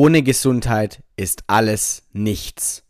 Ohne 0.00 0.22
Gesundheit 0.22 1.02
ist 1.16 1.42
alles 1.48 2.04
nichts. 2.12 2.84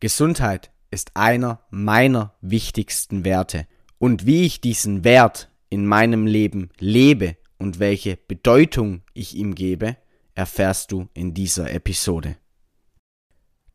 Gesundheit 0.00 0.72
ist 0.90 1.12
einer 1.14 1.60
meiner 1.70 2.34
wichtigsten 2.40 3.24
Werte. 3.24 3.68
Und 3.98 4.26
wie 4.26 4.42
ich 4.42 4.60
diesen 4.60 5.04
Wert 5.04 5.48
in 5.68 5.86
meinem 5.86 6.26
Leben 6.26 6.70
lebe 6.80 7.36
und 7.56 7.78
welche 7.78 8.16
Bedeutung 8.16 9.02
ich 9.14 9.36
ihm 9.36 9.54
gebe, 9.54 9.96
erfährst 10.34 10.90
du 10.90 11.06
in 11.14 11.34
dieser 11.34 11.72
Episode. 11.72 12.36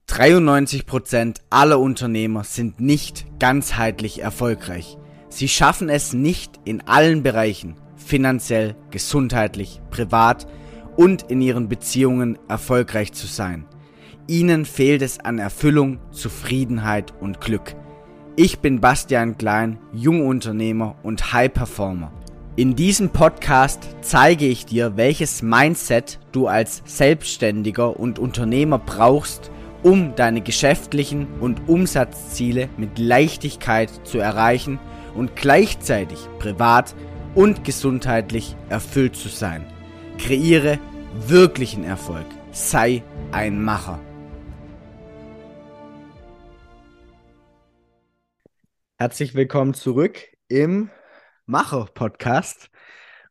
93% 0.10 1.38
aller 1.50 1.80
Unternehmer 1.80 2.44
sind 2.44 2.82
nicht 2.82 3.26
ganzheitlich 3.40 4.20
erfolgreich. 4.20 4.98
Sie 5.30 5.48
schaffen 5.48 5.88
es 5.88 6.12
nicht 6.12 6.60
in 6.66 6.82
allen 6.82 7.24
Bereichen, 7.24 7.78
finanziell, 7.96 8.76
gesundheitlich, 8.92 9.80
privat 9.92 10.46
und 10.96 11.24
in 11.24 11.42
ihren 11.42 11.70
Beziehungen 11.70 12.38
erfolgreich 12.48 13.14
zu 13.14 13.28
sein. 13.28 13.66
Ihnen 14.28 14.66
fehlt 14.66 15.02
es 15.02 15.20
an 15.20 15.38
Erfüllung, 15.38 16.00
Zufriedenheit 16.12 17.14
und 17.20 17.42
Glück. 17.42 17.76
Ich 18.36 18.60
bin 18.60 18.82
Bastian 18.82 19.38
Klein, 19.38 19.78
Jungunternehmer 19.94 20.96
und 21.04 21.32
High 21.32 21.54
Performer. 21.54 22.12
In 22.58 22.76
diesem 22.76 23.10
Podcast 23.10 23.96
zeige 24.02 24.46
ich 24.46 24.66
dir, 24.66 24.98
welches 24.98 25.42
Mindset 25.42 26.20
du 26.32 26.48
als 26.48 26.82
Selbstständiger 26.86 28.00
und 28.00 28.18
Unternehmer 28.18 28.80
brauchst, 28.80 29.52
um 29.84 30.16
deine 30.16 30.42
geschäftlichen 30.42 31.28
und 31.40 31.68
Umsatzziele 31.68 32.70
mit 32.78 32.98
Leichtigkeit 32.98 33.92
zu 34.06 34.20
erreichen 34.20 34.80
und 35.14 35.36
gleichzeitig 35.36 36.18
privat 36.40 36.96
und 37.36 37.64
gesundheitlich 37.64 38.56
erfüllt 38.70 39.16
zu 39.16 39.28
sein. 39.28 39.66
Kreiere 40.18 40.80
wirklichen 41.28 41.84
Erfolg. 41.84 42.26
Sei 42.52 43.04
ein 43.32 43.62
Macher. 43.62 44.00
Herzlich 48.98 49.36
willkommen 49.36 49.74
zurück 49.74 50.20
im 50.48 50.90
Macher-Podcast. 51.46 52.72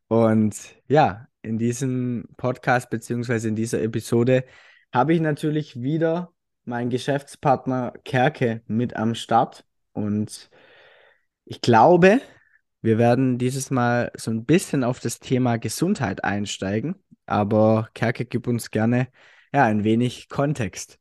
Und 0.07 0.55
ja, 0.87 1.27
in 1.41 1.57
diesem 1.57 2.29
Podcast 2.37 2.89
beziehungsweise 2.89 3.49
in 3.49 3.55
dieser 3.55 3.81
Episode 3.81 4.45
habe 4.93 5.13
ich 5.13 5.19
natürlich 5.19 5.81
wieder 5.81 6.33
mein 6.63 6.89
Geschäftspartner 6.89 7.93
Kerke 8.05 8.61
mit 8.67 8.95
am 8.95 9.15
Start. 9.15 9.65
Und 9.91 10.49
ich 11.45 11.61
glaube, 11.61 12.21
wir 12.85 12.99
werden 12.99 13.39
dieses 13.39 13.71
Mal 13.71 14.11
so 14.15 14.29
ein 14.29 14.45
bisschen 14.45 14.83
auf 14.83 14.99
das 14.99 15.19
Thema 15.19 15.57
Gesundheit 15.57 16.23
einsteigen. 16.23 16.95
Aber 17.25 17.89
Kerke, 17.95 18.25
gib 18.25 18.47
uns 18.47 18.69
gerne 18.69 19.07
ja, 19.51 19.63
ein 19.65 19.83
wenig 19.83 20.29
Kontext. 20.29 20.99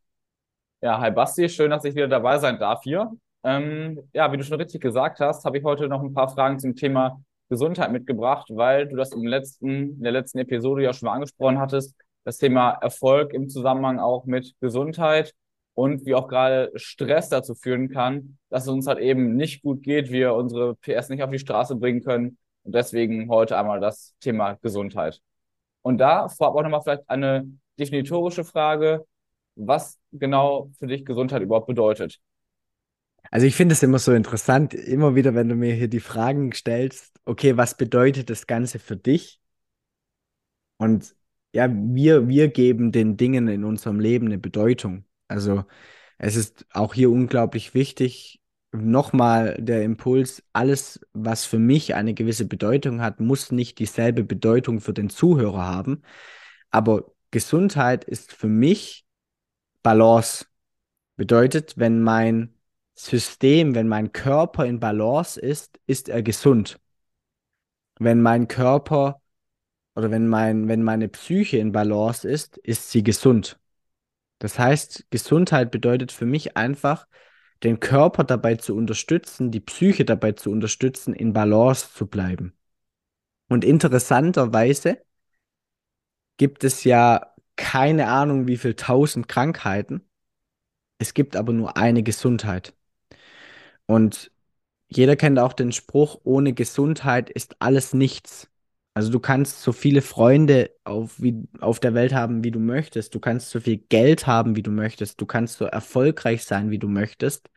Ja, 0.81 0.99
hi 0.99 1.11
Basti, 1.11 1.49
schön, 1.49 1.71
dass 1.71 1.85
ich 1.85 1.95
wieder 1.95 2.09
dabei 2.09 2.39
sein 2.39 2.59
darf 2.59 2.83
hier. 2.85 3.13
Ähm, 3.43 4.01
ja, 4.15 4.33
wie 4.33 4.39
du 4.39 4.45
schon 4.45 4.59
richtig 4.59 4.81
gesagt 4.81 5.21
hast, 5.21 5.45
habe 5.45 5.59
ich 5.59 5.65
heute 5.65 5.87
noch 5.89 6.03
ein 6.03 6.15
paar 6.15 6.31
Fragen 6.31 6.59
zum 6.59 6.75
Thema 6.75 7.23
Gesundheit 7.51 7.93
mitgebracht, 7.93 8.49
weil 8.51 8.89
du 8.89 8.97
das 8.97 9.13
im 9.13 9.27
letzten, 9.27 9.97
in 9.97 10.03
der 10.03 10.13
letzten 10.13 10.39
Episode 10.39 10.83
ja 10.83 10.95
schon 10.95 11.07
mal 11.07 11.15
angesprochen 11.15 11.59
hattest, 11.59 11.95
das 12.25 12.39
Thema 12.39 12.71
Erfolg 12.81 13.35
im 13.35 13.51
Zusammenhang 13.51 13.99
auch 13.99 14.25
mit 14.25 14.55
Gesundheit 14.61 15.35
und 15.75 16.07
wie 16.07 16.15
auch 16.15 16.29
gerade 16.29 16.71
Stress 16.77 17.29
dazu 17.29 17.55
führen 17.55 17.89
kann, 17.89 18.39
dass 18.49 18.65
es 18.65 18.69
uns 18.69 18.87
halt 18.87 19.01
eben 19.01 19.37
nicht 19.37 19.63
gut 19.63 19.83
geht, 19.83 20.11
wir 20.11 20.35
unsere 20.35 20.77
PS 20.77 21.09
nicht 21.09 21.23
auf 21.23 21.31
die 21.31 21.39
Straße 21.39 21.77
bringen 21.77 22.03
können. 22.03 22.39
Und 22.63 22.75
deswegen 22.75 23.29
heute 23.29 23.59
einmal 23.59 23.81
das 23.81 24.15
Thema 24.21 24.55
Gesundheit. 24.63 25.21
Und 25.83 25.99
da 25.99 26.29
vorab 26.29 26.55
auch 26.55 26.63
nochmal 26.63 26.83
vielleicht 26.83 27.09
eine 27.11 27.47
definitorische 27.79 28.45
Frage, 28.45 29.05
was 29.57 29.99
genau 30.13 30.71
für 30.79 30.87
dich 30.87 31.05
Gesundheit 31.05 31.43
überhaupt 31.43 31.67
bedeutet. 31.67 32.21
Also 33.31 33.47
ich 33.47 33.55
finde 33.55 33.73
es 33.73 33.83
immer 33.83 33.99
so 33.99 34.13
interessant, 34.13 34.75
immer 34.75 35.15
wieder, 35.15 35.35
wenn 35.35 35.49
du 35.49 35.55
mir 35.55 35.75
hier 35.75 35.89
die 35.89 36.01
Fragen 36.01 36.53
stellst, 36.53 37.21
okay, 37.25 37.57
was 37.57 37.77
bedeutet 37.77 38.31
das 38.31 38.47
Ganze 38.47 38.79
für 38.79 38.97
dich? 38.97 39.41
Und 40.77 41.15
ja, 41.53 41.69
wir, 41.71 42.29
wir 42.29 42.49
geben 42.49 42.93
den 42.93 43.17
Dingen 43.17 43.49
in 43.49 43.65
unserem 43.65 44.01
Leben 44.01 44.27
eine 44.27 44.39
Bedeutung. 44.39 45.05
Also 45.29 45.65
es 46.19 46.37
ist 46.37 46.67
auch 46.73 46.95
hier 46.95 47.11
unglaublich 47.11 47.75
wichtig, 47.75 48.41
nochmal 48.73 49.57
der 49.59 49.85
Impuls, 49.85 50.43
alles, 50.53 51.01
was 51.13 51.45
für 51.45 51.59
mich 51.59 51.95
eine 51.95 52.15
gewisse 52.15 52.47
Bedeutung 52.47 53.01
hat, 53.01 53.21
muss 53.21 53.53
nicht 53.53 53.79
dieselbe 53.79 54.25
Bedeutung 54.25 54.81
für 54.81 54.93
den 54.93 55.11
Zuhörer 55.11 55.65
haben. 55.65 56.03
Aber 56.71 57.13
Gesundheit 57.31 58.05
ist 58.05 58.33
für 58.33 58.49
mich 58.49 59.07
Balance. 59.83 60.47
Bedeutet, 61.17 61.79
wenn 61.79 62.03
mein 62.03 62.55
System, 62.95 63.75
wenn 63.75 63.89
mein 63.89 64.13
Körper 64.13 64.67
in 64.67 64.81
Balance 64.81 65.41
ist, 65.41 65.79
ist 65.87 66.09
er 66.09 66.23
gesund. 66.23 66.81
Wenn 67.99 68.23
mein 68.23 68.49
Körper 68.49 69.21
oder 69.95 70.11
wenn 70.11 70.27
mein, 70.29 70.69
wenn 70.69 70.83
meine 70.83 71.09
Psyche 71.09 71.59
in 71.59 71.73
Balance 71.73 72.29
ist, 72.29 72.57
ist 72.59 72.91
sie 72.91 73.03
gesund. 73.05 73.59
Das 74.45 74.59
heißt, 74.59 75.07
Gesundheit 75.09 75.71
bedeutet 75.71 76.13
für 76.13 76.27
mich 76.27 76.55
einfach, 76.55 77.09
den 77.63 77.81
Körper 77.81 78.25
dabei 78.25 78.57
zu 78.57 78.77
unterstützen, 78.77 79.51
die 79.51 79.61
Psyche 79.61 80.05
dabei 80.05 80.33
zu 80.33 80.51
unterstützen, 80.51 81.15
in 81.15 81.33
Balance 81.33 81.95
zu 81.95 82.07
bleiben. 82.07 82.53
Und 83.49 83.65
interessanterweise 83.65 84.99
gibt 86.37 86.63
es 86.63 86.85
ja 86.85 87.35
keine 87.57 88.09
Ahnung, 88.09 88.47
wie 88.47 88.59
viel 88.59 88.75
tausend 88.75 89.29
Krankheiten. 89.29 90.03
Es 90.99 91.15
gibt 91.15 91.37
aber 91.37 91.55
nur 91.55 91.79
eine 91.79 92.03
Gesundheit. 92.03 92.75
Und 93.87 94.31
jeder 94.89 95.17
kennt 95.17 95.39
auch 95.39 95.55
den 95.55 95.73
Spruch, 95.73 96.21
ohne 96.23 96.53
Gesundheit 96.53 97.31
ist 97.31 97.63
alles 97.63 97.95
nichts. 97.95 98.51
Also 98.95 99.11
du 99.11 99.19
kannst 99.19 99.61
so 99.61 99.73
viele 99.73 100.03
Freunde 100.03 100.71
auf, 100.85 101.21
wie, 101.21 101.49
auf 101.61 101.81
der 101.81 101.95
Welt 101.95 102.15
haben, 102.15 102.45
wie 102.45 102.53
du 102.53 102.61
möchtest. 102.61 103.15
Du 103.15 103.21
kannst 103.21 103.51
so 103.51 103.59
viel 103.59 103.79
Geld 103.79 104.27
haben, 104.29 104.55
wie 104.55 104.63
du 104.63 104.71
möchtest. 104.71 105.21
Du 105.21 105.27
kannst 105.27 105.59
so 105.59 105.65
erfolgreich 105.65 106.45
sein, 106.45 106.71
wie 106.71 106.79
du 106.79 106.89
möchtest. 106.89 107.51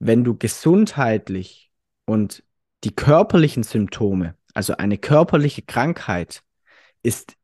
Wenn 0.00 0.24
du 0.24 0.36
gesundheitlich 0.36 1.70
und 2.06 2.42
die 2.82 2.94
körperlichen 2.94 3.62
Symptome, 3.62 4.34
also 4.52 4.76
eine 4.76 4.98
körperliche 4.98 5.62
Krankheit, 5.62 6.42
ist 7.02 7.36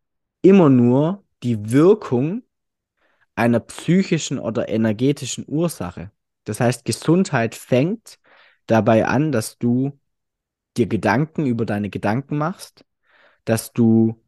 immer 0.43 0.69
nur 0.69 1.25
die 1.45 1.71
Wirkung 1.71 2.43
einer 3.37 3.61
psychischen 3.61 4.39
oder 4.39 4.69
energetischen 4.69 5.45
Ursache. 5.47 6.11
Das 6.45 6.61
heißt, 6.61 6.85
Gesundheit 6.85 7.55
fängt 7.55 8.19
dabei 8.67 9.07
an, 9.07 9.33
dass 9.33 9.59
du 9.59 9.99
dir 10.77 10.87
Gedanken 10.87 11.47
über 11.47 11.67
deine 11.67 11.91
Gedanken 11.91 12.39
machst, 12.39 12.85
dass 13.45 13.73
du 13.73 14.23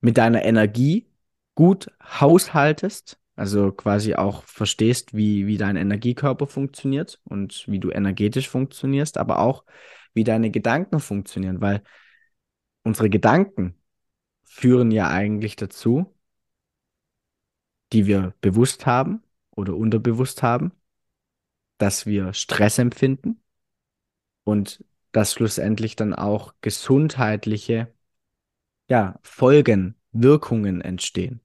mit 0.00 0.18
deiner 0.18 0.44
Energie 0.44 1.08
gut 1.54 1.90
haushaltest, 2.02 3.18
also 3.34 3.72
quasi 3.72 4.14
auch 4.14 4.44
verstehst, 4.44 5.14
wie, 5.14 5.46
wie 5.46 5.58
dein 5.58 5.76
Energiekörper 5.76 6.46
funktioniert 6.46 7.20
und 7.24 7.64
wie 7.68 7.80
du 7.80 7.90
energetisch 7.90 8.48
funktionierst, 8.48 9.18
aber 9.18 9.38
auch 9.40 9.64
wie 10.14 10.24
deine 10.24 10.50
Gedanken 10.50 11.00
funktionieren, 11.00 11.60
weil 11.60 11.82
unsere 12.82 13.10
Gedanken 13.10 13.74
führen 14.44 14.90
ja 14.90 15.10
eigentlich 15.10 15.56
dazu, 15.56 16.14
die 17.92 18.06
wir 18.06 18.34
bewusst 18.40 18.86
haben 18.86 19.22
oder 19.50 19.76
unterbewusst 19.76 20.42
haben, 20.42 20.72
dass 21.78 22.06
wir 22.06 22.32
Stress 22.32 22.78
empfinden 22.78 23.42
und 24.44 24.84
dass 25.12 25.32
schlussendlich 25.32 25.96
dann 25.96 26.14
auch 26.14 26.54
gesundheitliche 26.60 27.92
ja, 28.88 29.18
Folgen, 29.22 29.96
Wirkungen 30.12 30.80
entstehen. 30.80 31.40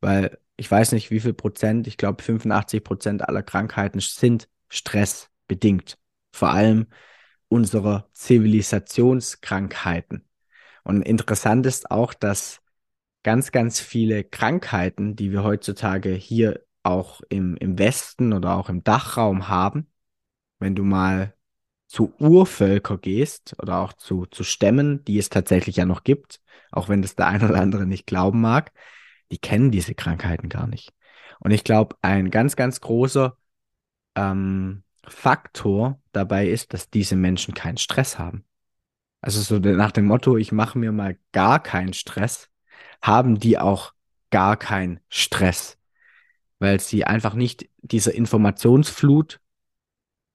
Weil 0.00 0.38
ich 0.56 0.70
weiß 0.70 0.92
nicht, 0.92 1.10
wie 1.10 1.20
viel 1.20 1.34
Prozent, 1.34 1.86
ich 1.86 1.96
glaube 1.96 2.22
85 2.22 2.84
Prozent 2.84 3.26
aller 3.28 3.42
Krankheiten 3.42 4.00
sind 4.00 4.48
stressbedingt. 4.68 5.98
Vor 6.32 6.50
allem 6.50 6.86
unserer 7.48 8.08
Zivilisationskrankheiten. 8.12 10.24
Und 10.84 11.02
interessant 11.02 11.66
ist 11.66 11.90
auch, 11.90 12.14
dass 12.14 12.60
ganz, 13.22 13.52
ganz 13.52 13.80
viele 13.80 14.24
Krankheiten, 14.24 15.16
die 15.16 15.32
wir 15.32 15.42
heutzutage 15.42 16.10
hier 16.10 16.64
auch 16.82 17.20
im, 17.28 17.56
im 17.56 17.78
Westen 17.78 18.32
oder 18.32 18.56
auch 18.56 18.68
im 18.68 18.84
Dachraum 18.84 19.48
haben, 19.48 19.90
wenn 20.58 20.74
du 20.74 20.84
mal 20.84 21.34
zu 21.86 22.12
Urvölker 22.18 22.98
gehst 22.98 23.54
oder 23.60 23.78
auch 23.78 23.92
zu, 23.92 24.26
zu 24.26 24.44
Stämmen, 24.44 25.04
die 25.04 25.18
es 25.18 25.28
tatsächlich 25.28 25.76
ja 25.76 25.84
noch 25.84 26.04
gibt, 26.04 26.40
auch 26.72 26.88
wenn 26.88 27.02
das 27.02 27.14
der 27.14 27.28
eine 27.28 27.48
oder 27.48 27.60
andere 27.60 27.86
nicht 27.86 28.06
glauben 28.06 28.40
mag, 28.40 28.72
die 29.30 29.38
kennen 29.38 29.70
diese 29.70 29.94
Krankheiten 29.94 30.48
gar 30.48 30.66
nicht. 30.66 30.92
Und 31.40 31.50
ich 31.50 31.64
glaube, 31.64 31.96
ein 32.02 32.30
ganz, 32.30 32.56
ganz 32.56 32.80
großer 32.80 33.36
ähm, 34.14 34.82
Faktor 35.06 36.00
dabei 36.12 36.48
ist, 36.48 36.72
dass 36.72 36.90
diese 36.90 37.16
Menschen 37.16 37.54
keinen 37.54 37.76
Stress 37.76 38.18
haben. 38.18 38.44
Also 39.20 39.40
so 39.40 39.58
nach 39.58 39.92
dem 39.92 40.06
Motto, 40.06 40.36
ich 40.36 40.52
mache 40.52 40.78
mir 40.78 40.92
mal 40.92 41.18
gar 41.32 41.62
keinen 41.62 41.94
Stress, 41.94 42.50
haben 43.02 43.38
die 43.38 43.58
auch 43.58 43.92
gar 44.30 44.56
keinen 44.56 45.00
Stress, 45.08 45.78
weil 46.58 46.80
sie 46.80 47.04
einfach 47.04 47.34
nicht 47.34 47.68
dieser 47.82 48.14
Informationsflut 48.14 49.40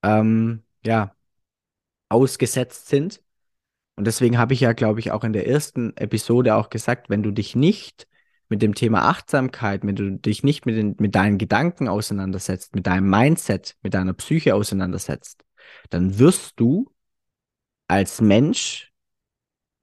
ähm, 0.03 0.63
ja, 0.85 1.15
ausgesetzt 2.09 2.87
sind. 2.87 3.21
Und 3.95 4.05
deswegen 4.05 4.37
habe 4.37 4.53
ich 4.53 4.61
ja, 4.61 4.73
glaube 4.73 4.99
ich, 4.99 5.11
auch 5.11 5.23
in 5.23 5.33
der 5.33 5.47
ersten 5.47 5.95
Episode 5.97 6.55
auch 6.55 6.69
gesagt, 6.69 7.09
wenn 7.09 7.23
du 7.23 7.31
dich 7.31 7.55
nicht 7.55 8.07
mit 8.49 8.61
dem 8.61 8.73
Thema 8.73 9.03
Achtsamkeit, 9.09 9.85
wenn 9.85 9.95
du 9.95 10.11
dich 10.17 10.43
nicht 10.43 10.65
mit, 10.65 10.75
den, 10.75 10.95
mit 10.99 11.15
deinen 11.15 11.37
Gedanken 11.37 11.87
auseinandersetzt, 11.87 12.75
mit 12.75 12.87
deinem 12.87 13.09
Mindset, 13.09 13.75
mit 13.83 13.93
deiner 13.93 14.13
Psyche 14.13 14.55
auseinandersetzt, 14.55 15.43
dann 15.89 16.17
wirst 16.17 16.53
du 16.59 16.91
als 17.87 18.21
Mensch 18.21 18.91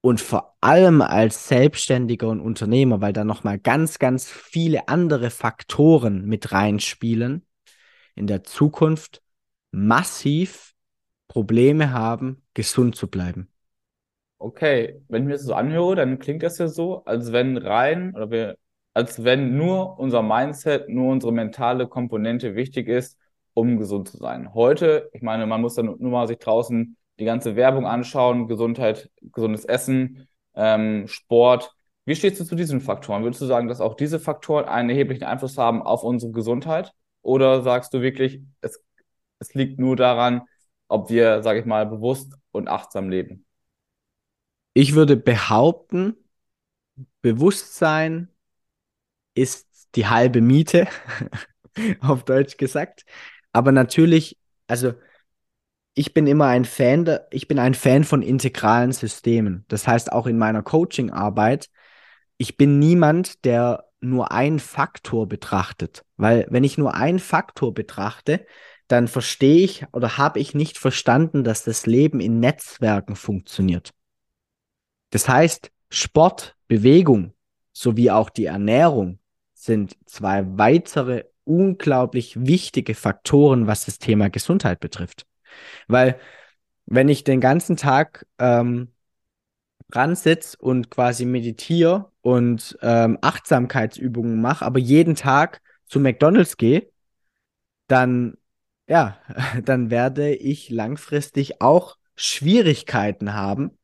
und 0.00 0.20
vor 0.20 0.56
allem 0.61 1.02
als 1.02 1.49
Selbstständiger 1.49 2.29
und 2.29 2.40
Unternehmer, 2.40 3.00
weil 3.00 3.12
da 3.12 3.25
nochmal 3.25 3.58
ganz, 3.58 3.99
ganz 3.99 4.31
viele 4.31 4.88
andere 4.88 5.31
Faktoren 5.31 6.25
mit 6.26 6.52
reinspielen, 6.52 7.44
in 8.14 8.26
der 8.26 8.44
Zukunft 8.44 9.22
massiv 9.72 10.75
Probleme 11.36 11.92
haben, 11.92 12.40
gesund 12.54 12.96
zu 12.96 13.08
bleiben. 13.08 13.50
Okay, 14.38 15.02
wenn 15.08 15.24
ich 15.24 15.26
mir 15.26 15.34
das 15.34 15.42
so 15.42 15.52
anhöre, 15.52 15.94
dann 15.94 16.18
klingt 16.18 16.42
das 16.42 16.56
ja 16.56 16.66
so, 16.66 17.04
als 17.04 17.30
wenn 17.30 17.58
rein 17.58 18.14
oder 18.14 18.30
wir, 18.30 18.56
als 18.94 19.22
wenn 19.22 19.54
nur 19.54 19.98
unser 19.98 20.22
Mindset, 20.22 20.88
nur 20.88 21.12
unsere 21.12 21.34
mentale 21.34 21.88
Komponente 21.88 22.54
wichtig 22.54 22.88
ist, 22.88 23.18
um 23.52 23.76
gesund 23.76 24.08
zu 24.08 24.16
sein. 24.16 24.54
Heute, 24.54 25.10
ich 25.12 25.20
meine, 25.20 25.44
man 25.44 25.60
muss 25.60 25.74
dann 25.74 25.94
nur 25.98 26.10
mal 26.10 26.26
sich 26.26 26.38
draußen 26.38 26.96
die 27.18 27.26
ganze 27.26 27.54
Werbung 27.54 27.86
anschauen, 27.86 28.48
Gesundheit, 28.48 29.10
gesundes 29.20 29.66
Essen, 29.66 30.28
ähm, 30.54 31.06
Sport. 31.06 31.70
Wie 32.06 32.16
stehst 32.16 32.40
du 32.40 32.44
zu 32.44 32.54
diesen 32.54 32.80
Faktoren? 32.80 33.24
Würdest 33.24 33.42
du 33.42 33.46
sagen, 33.46 33.68
dass 33.68 33.82
auch 33.82 33.92
diese 33.92 34.18
Faktoren 34.20 34.64
einen 34.64 34.88
erheblichen 34.88 35.24
Einfluss 35.24 35.58
haben 35.58 35.82
auf 35.82 36.02
unsere 36.02 36.32
Gesundheit? 36.32 36.94
Oder 37.20 37.60
sagst 37.60 37.92
du 37.92 38.00
wirklich, 38.00 38.40
es, 38.62 38.82
es 39.38 39.52
liegt 39.52 39.78
nur 39.78 39.96
daran, 39.96 40.40
ob 40.88 41.10
wir, 41.10 41.42
sage 41.42 41.60
ich 41.60 41.66
mal, 41.66 41.86
bewusst 41.86 42.34
und 42.52 42.68
achtsam 42.68 43.08
leben? 43.08 43.44
Ich 44.74 44.94
würde 44.94 45.16
behaupten, 45.16 46.14
Bewusstsein 47.22 48.28
ist 49.34 49.88
die 49.94 50.06
halbe 50.06 50.40
Miete, 50.40 50.86
auf 52.00 52.24
Deutsch 52.24 52.56
gesagt. 52.56 53.04
Aber 53.52 53.72
natürlich, 53.72 54.38
also 54.66 54.94
ich 55.94 56.12
bin 56.12 56.26
immer 56.26 56.46
ein 56.46 56.64
Fan, 56.64 57.18
ich 57.30 57.48
bin 57.48 57.58
ein 57.58 57.74
Fan 57.74 58.04
von 58.04 58.22
integralen 58.22 58.92
Systemen. 58.92 59.64
Das 59.68 59.88
heißt 59.88 60.12
auch 60.12 60.26
in 60.26 60.36
meiner 60.36 60.62
Coaching-Arbeit, 60.62 61.70
ich 62.36 62.58
bin 62.58 62.78
niemand, 62.78 63.44
der 63.46 63.86
nur 64.00 64.30
einen 64.30 64.58
Faktor 64.58 65.26
betrachtet. 65.26 66.04
Weil 66.16 66.46
wenn 66.50 66.64
ich 66.64 66.76
nur 66.76 66.94
einen 66.94 67.18
Faktor 67.18 67.72
betrachte, 67.72 68.46
dann 68.88 69.08
verstehe 69.08 69.64
ich 69.64 69.84
oder 69.92 70.16
habe 70.16 70.38
ich 70.38 70.54
nicht 70.54 70.78
verstanden, 70.78 71.44
dass 71.44 71.64
das 71.64 71.86
Leben 71.86 72.20
in 72.20 72.40
Netzwerken 72.40 73.16
funktioniert. 73.16 73.92
Das 75.10 75.28
heißt, 75.28 75.70
Sport, 75.90 76.56
Bewegung 76.68 77.32
sowie 77.72 78.10
auch 78.10 78.30
die 78.30 78.46
Ernährung 78.46 79.18
sind 79.54 79.96
zwei 80.06 80.44
weitere 80.58 81.24
unglaublich 81.44 82.46
wichtige 82.46 82.94
Faktoren, 82.94 83.66
was 83.66 83.84
das 83.84 83.98
Thema 83.98 84.30
Gesundheit 84.30 84.80
betrifft. 84.80 85.26
Weil 85.86 86.18
wenn 86.86 87.08
ich 87.08 87.24
den 87.24 87.40
ganzen 87.40 87.76
Tag 87.76 88.26
ähm, 88.38 88.92
dran 89.88 90.16
sitze 90.16 90.56
und 90.58 90.90
quasi 90.90 91.24
meditiere 91.24 92.10
und 92.20 92.76
ähm, 92.82 93.18
Achtsamkeitsübungen 93.20 94.40
mache, 94.40 94.64
aber 94.64 94.78
jeden 94.78 95.14
Tag 95.14 95.60
zu 95.86 96.00
McDonald's 96.00 96.56
gehe, 96.56 96.90
dann 97.86 98.36
ja, 98.88 99.18
dann 99.64 99.90
werde 99.90 100.34
ich 100.34 100.70
langfristig 100.70 101.60
auch 101.60 101.96
Schwierigkeiten 102.16 103.34
haben, 103.34 103.78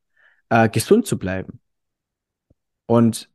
äh, 0.48 0.68
gesund 0.68 1.06
zu 1.06 1.18
bleiben. 1.18 1.60
Und 2.86 3.30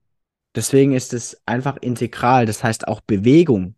deswegen 0.56 0.94
ist 0.94 1.14
es 1.14 1.42
einfach 1.46 1.78
integral. 1.78 2.46
Das 2.46 2.64
heißt 2.64 2.88
auch 2.88 3.02
Bewegung. 3.02 3.76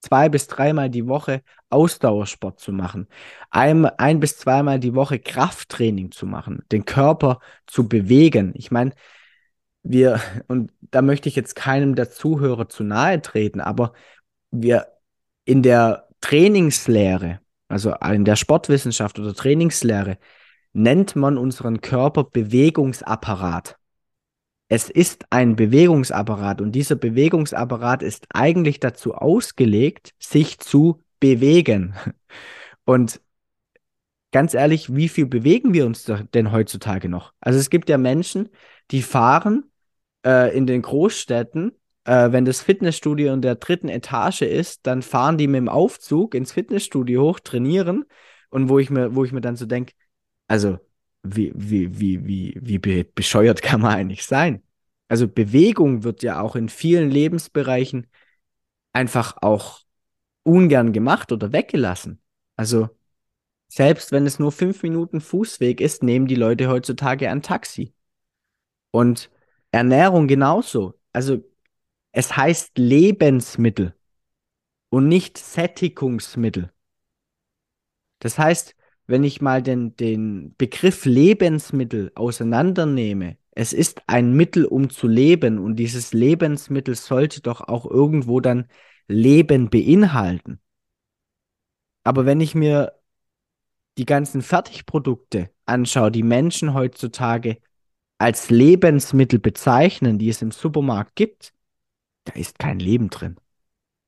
Zwei 0.00 0.28
bis 0.28 0.48
dreimal 0.48 0.90
die 0.90 1.06
Woche 1.06 1.42
Ausdauersport 1.70 2.58
zu 2.58 2.72
machen. 2.72 3.06
Ein, 3.50 3.86
ein 3.86 4.18
bis 4.20 4.36
zweimal 4.38 4.80
die 4.80 4.94
Woche 4.94 5.18
Krafttraining 5.20 6.10
zu 6.10 6.26
machen. 6.26 6.64
Den 6.72 6.84
Körper 6.84 7.40
zu 7.66 7.88
bewegen. 7.88 8.52
Ich 8.56 8.70
meine, 8.70 8.92
wir, 9.82 10.20
und 10.48 10.72
da 10.80 11.02
möchte 11.02 11.28
ich 11.28 11.36
jetzt 11.36 11.54
keinem 11.56 11.94
der 11.94 12.10
Zuhörer 12.10 12.68
zu 12.68 12.84
nahe 12.84 13.22
treten, 13.22 13.60
aber 13.60 13.92
wir 14.50 14.88
in 15.44 15.62
der 15.62 16.08
Trainingslehre, 16.22 17.40
also 17.68 17.94
in 17.94 18.24
der 18.24 18.36
Sportwissenschaft 18.36 19.18
oder 19.18 19.34
Trainingslehre, 19.34 20.16
nennt 20.72 21.14
man 21.16 21.36
unseren 21.36 21.82
Körper 21.82 22.24
Bewegungsapparat. 22.24 23.76
Es 24.68 24.88
ist 24.88 25.26
ein 25.28 25.54
Bewegungsapparat 25.54 26.62
und 26.62 26.72
dieser 26.72 26.96
Bewegungsapparat 26.96 28.02
ist 28.02 28.26
eigentlich 28.32 28.80
dazu 28.80 29.14
ausgelegt, 29.14 30.14
sich 30.18 30.58
zu 30.58 31.02
bewegen. 31.20 31.94
Und 32.84 33.20
ganz 34.32 34.54
ehrlich, 34.54 34.92
wie 34.96 35.08
viel 35.08 35.26
bewegen 35.26 35.72
wir 35.72 35.86
uns 35.86 36.10
denn 36.34 36.50
heutzutage 36.50 37.08
noch? 37.08 37.32
Also 37.40 37.60
es 37.60 37.70
gibt 37.70 37.88
ja 37.88 37.96
Menschen, 37.98 38.48
die 38.90 39.02
fahren 39.02 39.70
äh, 40.26 40.56
in 40.56 40.66
den 40.66 40.82
Großstädten, 40.82 41.72
äh, 42.04 42.32
wenn 42.32 42.44
das 42.44 42.60
Fitnessstudio 42.60 43.32
in 43.32 43.42
der 43.42 43.56
dritten 43.56 43.88
Etage 43.88 44.42
ist, 44.42 44.86
dann 44.86 45.02
fahren 45.02 45.38
die 45.38 45.46
mit 45.46 45.58
dem 45.58 45.68
Aufzug 45.68 46.34
ins 46.34 46.52
Fitnessstudio 46.52 47.22
hoch, 47.22 47.40
trainieren. 47.40 48.04
Und 48.50 48.68
wo 48.68 48.78
ich 48.78 48.90
mir, 48.90 49.14
wo 49.14 49.24
ich 49.24 49.32
mir 49.32 49.40
dann 49.40 49.56
so 49.56 49.66
denke, 49.66 49.94
also, 50.48 50.78
wie, 51.22 51.52
wie, 51.54 51.98
wie, 51.98 52.26
wie, 52.26 52.58
wie 52.60 53.04
bescheuert 53.04 53.62
kann 53.62 53.80
man 53.80 53.94
eigentlich 53.94 54.26
sein? 54.26 54.62
Also 55.08 55.28
Bewegung 55.28 56.04
wird 56.04 56.22
ja 56.22 56.40
auch 56.40 56.56
in 56.56 56.68
vielen 56.68 57.10
Lebensbereichen 57.10 58.06
einfach 58.92 59.36
auch 59.40 59.80
ungern 60.42 60.92
gemacht 60.92 61.32
oder 61.32 61.52
weggelassen. 61.52 62.20
Also 62.56 62.88
selbst 63.68 64.12
wenn 64.12 64.26
es 64.26 64.38
nur 64.38 64.52
fünf 64.52 64.82
Minuten 64.82 65.20
Fußweg 65.20 65.80
ist, 65.80 66.02
nehmen 66.02 66.26
die 66.26 66.34
Leute 66.34 66.68
heutzutage 66.68 67.30
ein 67.30 67.42
Taxi. 67.42 67.94
Und 68.90 69.30
Ernährung 69.70 70.28
genauso. 70.28 70.98
Also 71.12 71.42
es 72.12 72.36
heißt 72.36 72.78
Lebensmittel 72.78 73.94
und 74.90 75.08
nicht 75.08 75.38
Sättigungsmittel. 75.38 76.70
Das 78.18 78.38
heißt, 78.38 78.76
wenn 79.06 79.24
ich 79.24 79.40
mal 79.40 79.62
den, 79.62 79.96
den 79.96 80.54
Begriff 80.56 81.04
Lebensmittel 81.06 82.12
auseinandernehme, 82.14 83.38
es 83.50 83.72
ist 83.72 84.02
ein 84.06 84.32
Mittel, 84.34 84.64
um 84.64 84.90
zu 84.90 85.08
leben 85.08 85.58
und 85.58 85.76
dieses 85.76 86.12
Lebensmittel 86.12 86.94
sollte 86.94 87.40
doch 87.40 87.60
auch 87.60 87.84
irgendwo 87.84 88.40
dann 88.40 88.68
Leben 89.08 89.68
beinhalten. 89.70 90.60
Aber 92.04 92.26
wenn 92.26 92.40
ich 92.40 92.54
mir 92.54 92.98
die 93.98 94.06
ganzen 94.06 94.42
Fertigprodukte 94.42 95.50
anschaue, 95.66 96.10
die 96.10 96.22
Menschen 96.22 96.74
heutzutage 96.74 97.58
als 98.18 98.50
Lebensmittel 98.50 99.38
bezeichnen, 99.38 100.18
die 100.18 100.28
es 100.28 100.42
im 100.42 100.50
Supermarkt 100.50 101.16
gibt, 101.16 101.52
da 102.24 102.32
ist 102.34 102.58
kein 102.58 102.78
Leben 102.78 103.10
drin. 103.10 103.36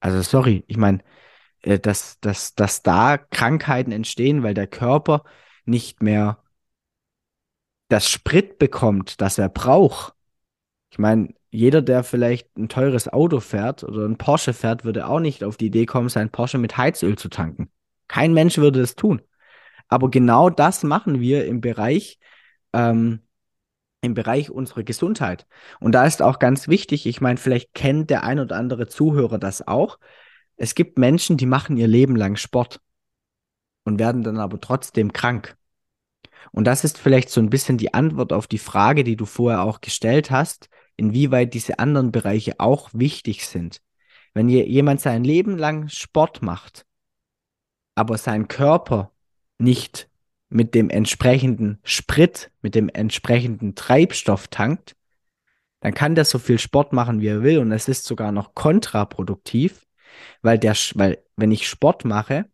Also 0.01 0.23
sorry, 0.23 0.65
ich 0.67 0.77
meine, 0.77 1.01
äh, 1.63 1.79
dass, 1.79 2.21
dass, 2.21 2.55
dass 2.55 2.83
da 2.83 3.19
Krankheiten 3.19 3.93
entstehen, 3.93 4.43
weil 4.43 4.55
der 4.55 4.67
Körper 4.67 5.25
nicht 5.65 6.03
mehr 6.03 6.43
das 7.89 8.09
Sprit 8.09 8.59
bekommt, 8.59 9.21
das 9.21 9.39
er 9.39 9.49
braucht. 9.49 10.15
Ich 10.91 10.99
meine, 10.99 11.35
jeder, 11.51 11.83
der 11.83 12.03
vielleicht 12.05 12.57
ein 12.57 12.69
teures 12.69 13.13
Auto 13.13 13.41
fährt 13.41 13.85
oder 13.85 14.07
ein 14.07 14.19
Porsche 14.19 14.53
fährt, 14.53 14.85
würde 14.85 15.07
auch 15.07 15.21
nicht 15.21 15.45
auf 15.45 15.57
die 15.57 15.67
Idee 15.67 15.87
kommen, 15.87 16.09
sein 16.09 16.31
Porsche 16.31 16.59
mit 16.59 16.77
Heizöl 16.77 17.17
zu 17.17 17.29
tanken. 17.29 17.71
Kein 18.09 18.33
Mensch 18.33 18.59
würde 18.59 18.81
das 18.81 18.97
tun. 18.97 19.23
Aber 19.89 20.11
genau 20.11 20.51
das 20.51 20.83
machen 20.83 21.21
wir 21.21 21.47
im 21.47 21.61
Bereich, 21.61 22.19
ähm, 22.73 23.21
im 24.05 24.15
Bereich 24.15 24.51
unserer 24.51 24.85
Gesundheit. 24.85 25.47
Und 25.81 25.93
da 25.93 26.05
ist 26.05 26.23
auch 26.23 26.39
ganz 26.39 26.69
wichtig, 26.69 27.07
ich 27.07 27.21
meine, 27.21 27.39
vielleicht 27.39 27.75
kennt 27.75 28.11
der 28.11 28.25
ein 28.25 28.39
oder 28.39 28.57
andere 28.57 28.87
Zuhörer 28.87 29.39
das 29.39 29.67
auch 29.67 29.99
es 30.57 30.75
gibt 30.75 30.99
Menschen, 30.99 31.37
die 31.37 31.47
machen 31.47 31.77
ihr 31.77 31.89
Leben 31.89 32.17
lang 32.17 32.37
Sport 32.37 32.81
und 33.85 33.99
werden 33.99 34.23
dann 34.23 34.39
aber 34.39 34.61
trotzdem 34.61 35.13
krank. 35.13 35.57
Und 36.53 36.65
das 36.65 36.85
ist 36.85 36.99
vielleicht 36.99 37.31
so 37.31 37.41
ein 37.41 37.51
bisschen 37.51 37.79
die 37.79 37.95
Antwort 37.95 38.33
auf 38.33 38.47
die 38.47 38.59
Frage, 38.59 39.03
die 39.03 39.17
du 39.17 39.25
vorher 39.25 39.63
auch 39.63 39.81
gestellt 39.81 40.31
hast, 40.31 40.69
inwieweit 40.97 41.55
diese 41.55 41.79
anderen 41.79 42.13
Bereiche 42.13 42.61
auch 42.61 42.91
wichtig 42.93 43.47
sind. 43.47 43.81
Wenn 44.35 44.49
jemand 44.49 45.01
sein 45.01 45.25
Leben 45.25 45.57
lang 45.59 45.89
Sport 45.89 46.43
macht, 46.43 46.87
aber 47.95 48.19
sein 48.19 48.49
Körper 48.49 49.13
nicht 49.59 50.09
mit 50.55 50.77
dem 50.77 50.89
entsprechenden 50.89 51.81
Sprit, 51.83 52.53
mit 52.63 52.77
dem 52.77 52.89
entsprechenden 52.89 53.75
Treibstoff 53.75 54.47
tankt, 54.47 54.95
dann 55.81 55.95
kann 55.95 56.15
der 56.15 56.25
so 56.25 56.39
viel 56.39 56.61
Sport 56.61 56.93
machen, 56.93 57.21
wie 57.21 57.27
er 57.27 57.43
will 57.43 57.59
und 57.59 57.73
es 57.73 57.89
ist 57.89 58.05
sogar 58.05 58.31
noch 58.31 58.55
kontraproduktiv, 58.55 59.85
weil 60.43 60.61
der, 60.61 60.77
weil 60.95 61.19
wenn 61.35 61.51
ich 61.51 61.69
Sport 61.69 62.05
mache, 62.05 62.45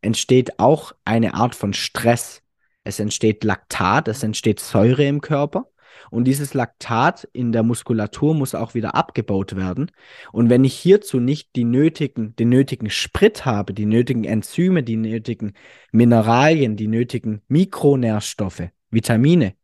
entsteht 0.00 0.60
auch 0.60 0.92
eine 1.04 1.34
Art 1.34 1.56
von 1.56 1.72
Stress. 1.72 2.40
Es 2.84 3.00
entsteht 3.00 3.42
Laktat, 3.42 4.06
es 4.06 4.22
entsteht 4.22 4.60
Säure 4.60 5.04
im 5.04 5.20
Körper 5.20 5.66
und 6.10 6.24
dieses 6.24 6.54
Laktat 6.54 7.28
in 7.32 7.52
der 7.52 7.62
Muskulatur 7.62 8.34
muss 8.34 8.54
auch 8.54 8.74
wieder 8.74 8.94
abgebaut 8.94 9.56
werden. 9.56 9.90
Und 10.32 10.50
wenn 10.50 10.64
ich 10.64 10.74
hierzu 10.74 11.20
nicht 11.20 11.54
die 11.56 11.64
nötigen, 11.64 12.34
den 12.36 12.48
nötigen 12.48 12.90
Sprit 12.90 13.44
habe, 13.46 13.72
die 13.74 13.86
nötigen 13.86 14.24
Enzyme, 14.24 14.82
die 14.82 14.96
nötigen 14.96 15.54
Mineralien, 15.92 16.76
die 16.76 16.88
nötigen 16.88 17.42
Mikronährstoffe, 17.48 18.70
Vitamine, 18.90 19.54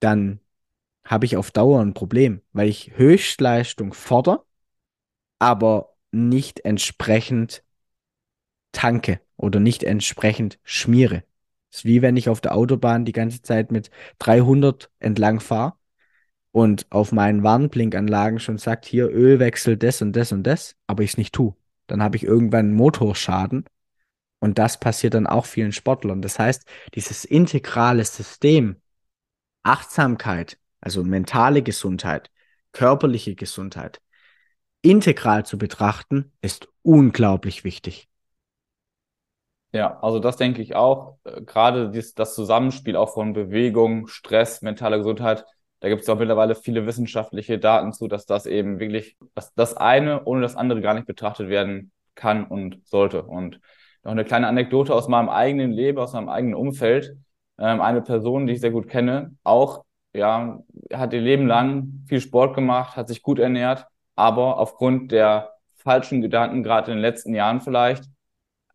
dann 0.00 0.40
habe 1.04 1.26
ich 1.26 1.36
auf 1.36 1.50
Dauer 1.52 1.80
ein 1.80 1.94
Problem, 1.94 2.42
weil 2.52 2.68
ich 2.68 2.96
Höchstleistung 2.96 3.92
fordere, 3.94 4.44
aber 5.38 5.94
nicht 6.10 6.60
entsprechend 6.60 7.62
tanke 8.72 9.20
oder 9.36 9.60
nicht 9.60 9.84
entsprechend 9.84 10.58
schmiere. 10.64 11.22
Ist 11.76 11.84
wie 11.84 12.00
wenn 12.00 12.16
ich 12.16 12.30
auf 12.30 12.40
der 12.40 12.54
Autobahn 12.54 13.04
die 13.04 13.12
ganze 13.12 13.42
Zeit 13.42 13.70
mit 13.70 13.90
300 14.18 14.90
entlang 14.98 15.40
fahre 15.40 15.74
und 16.50 16.86
auf 16.88 17.12
meinen 17.12 17.42
Warnblinkanlagen 17.42 18.40
schon 18.40 18.56
sagt, 18.56 18.86
hier 18.86 19.10
Ölwechsel, 19.10 19.76
das 19.76 20.00
und 20.00 20.14
das 20.14 20.32
und 20.32 20.44
das, 20.44 20.74
aber 20.86 21.02
ich 21.02 21.10
es 21.10 21.18
nicht 21.18 21.34
tue. 21.34 21.54
Dann 21.86 22.02
habe 22.02 22.16
ich 22.16 22.24
irgendwann 22.24 22.66
einen 22.66 22.76
Motorschaden 22.76 23.66
und 24.40 24.58
das 24.58 24.80
passiert 24.80 25.12
dann 25.12 25.26
auch 25.26 25.44
vielen 25.44 25.72
Sportlern. 25.72 26.22
Das 26.22 26.38
heißt, 26.38 26.64
dieses 26.94 27.26
integrale 27.26 28.04
System, 28.06 28.76
Achtsamkeit, 29.62 30.58
also 30.80 31.04
mentale 31.04 31.60
Gesundheit, 31.62 32.30
körperliche 32.72 33.34
Gesundheit, 33.34 34.00
integral 34.80 35.44
zu 35.44 35.58
betrachten, 35.58 36.32
ist 36.40 36.68
unglaublich 36.82 37.64
wichtig. 37.64 38.08
Ja, 39.76 39.98
also 40.00 40.20
das 40.20 40.38
denke 40.38 40.62
ich 40.62 40.74
auch. 40.74 41.18
Äh, 41.24 41.42
gerade 41.42 41.90
dies, 41.90 42.14
das 42.14 42.34
Zusammenspiel 42.34 42.96
auch 42.96 43.12
von 43.12 43.34
Bewegung, 43.34 44.06
Stress, 44.06 44.62
mentaler 44.62 44.96
Gesundheit, 44.96 45.44
da 45.80 45.90
gibt 45.90 46.00
es 46.02 46.08
auch 46.08 46.18
mittlerweile 46.18 46.54
viele 46.54 46.86
wissenschaftliche 46.86 47.58
Daten 47.58 47.92
zu, 47.92 48.08
dass 48.08 48.24
das 48.24 48.46
eben 48.46 48.80
wirklich, 48.80 49.18
dass 49.34 49.52
das 49.52 49.76
eine 49.76 50.24
ohne 50.24 50.40
das 50.40 50.56
andere 50.56 50.80
gar 50.80 50.94
nicht 50.94 51.06
betrachtet 51.06 51.50
werden 51.50 51.92
kann 52.14 52.46
und 52.46 52.80
sollte. 52.88 53.22
Und 53.24 53.60
noch 54.02 54.12
eine 54.12 54.24
kleine 54.24 54.46
Anekdote 54.48 54.94
aus 54.94 55.08
meinem 55.08 55.28
eigenen 55.28 55.72
Leben, 55.72 55.98
aus 55.98 56.14
meinem 56.14 56.30
eigenen 56.30 56.54
Umfeld. 56.54 57.14
Ähm, 57.58 57.82
eine 57.82 58.00
Person, 58.00 58.46
die 58.46 58.54
ich 58.54 58.60
sehr 58.62 58.70
gut 58.70 58.88
kenne, 58.88 59.36
auch, 59.44 59.84
ja, 60.14 60.62
hat 60.90 61.12
ihr 61.12 61.20
Leben 61.20 61.46
lang 61.46 62.04
viel 62.08 62.22
Sport 62.22 62.54
gemacht, 62.54 62.96
hat 62.96 63.08
sich 63.08 63.20
gut 63.22 63.38
ernährt, 63.38 63.86
aber 64.14 64.58
aufgrund 64.58 65.12
der 65.12 65.52
falschen 65.74 66.22
Gedanken, 66.22 66.62
gerade 66.62 66.92
in 66.92 66.96
den 66.96 67.02
letzten 67.02 67.34
Jahren 67.34 67.60
vielleicht, 67.60 68.04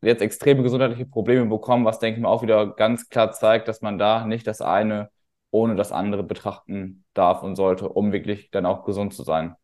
jetzt 0.01 0.21
extreme 0.21 0.63
gesundheitliche 0.63 1.05
Probleme 1.05 1.45
bekommen, 1.45 1.85
was, 1.85 1.99
denke 1.99 2.17
ich 2.17 2.23
mal, 2.23 2.29
auch 2.29 2.41
wieder 2.41 2.73
ganz 2.75 3.09
klar 3.09 3.31
zeigt, 3.31 3.67
dass 3.67 3.81
man 3.81 3.97
da 3.97 4.25
nicht 4.25 4.47
das 4.47 4.61
eine 4.61 5.09
ohne 5.51 5.75
das 5.75 5.91
andere 5.91 6.23
betrachten 6.23 7.03
darf 7.13 7.43
und 7.43 7.55
sollte, 7.55 7.89
um 7.89 8.13
wirklich 8.13 8.49
dann 8.51 8.65
auch 8.65 8.85
gesund 8.85 9.13
zu 9.13 9.23
sein. 9.23 9.55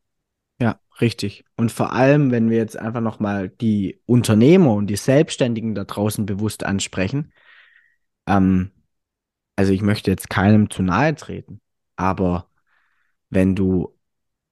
Ja, 0.60 0.80
richtig. 1.00 1.46
Und 1.56 1.72
vor 1.72 1.94
allem, 1.94 2.32
wenn 2.32 2.50
wir 2.50 2.58
jetzt 2.58 2.78
einfach 2.78 3.02
nochmal 3.02 3.50
die 3.50 4.02
Unternehmer 4.06 4.74
und 4.74 4.88
die 4.88 4.96
Selbstständigen 4.96 5.76
da 5.76 5.86
draußen 5.86 6.26
bewusst 6.26 6.66
ansprechen, 6.66 7.32
ähm, 8.28 8.72
also 9.56 9.72
ich 9.72 9.82
möchte 9.82 10.12
jetzt 10.12 10.30
keinem 10.30 10.70
zu 10.70 10.84
nahe 10.84 11.16
treten, 11.16 11.62
aber 11.96 12.50
wenn 13.30 13.56
du 13.56 13.98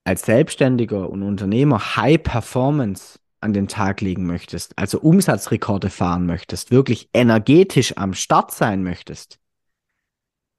als 0.04 0.24
Selbstständiger 0.26 1.10
und 1.10 1.24
Unternehmer 1.24 1.96
High 1.96 2.22
Performance 2.22 3.20
an 3.46 3.54
den 3.54 3.68
Tag 3.68 4.02
legen 4.02 4.26
möchtest, 4.26 4.78
also 4.78 5.00
Umsatzrekorde 5.00 5.90
fahren 5.90 6.26
möchtest, 6.26 6.72
wirklich 6.72 7.10
energetisch 7.14 7.96
am 7.96 8.14
Start 8.14 8.52
sein 8.52 8.84
möchtest, 8.84 9.40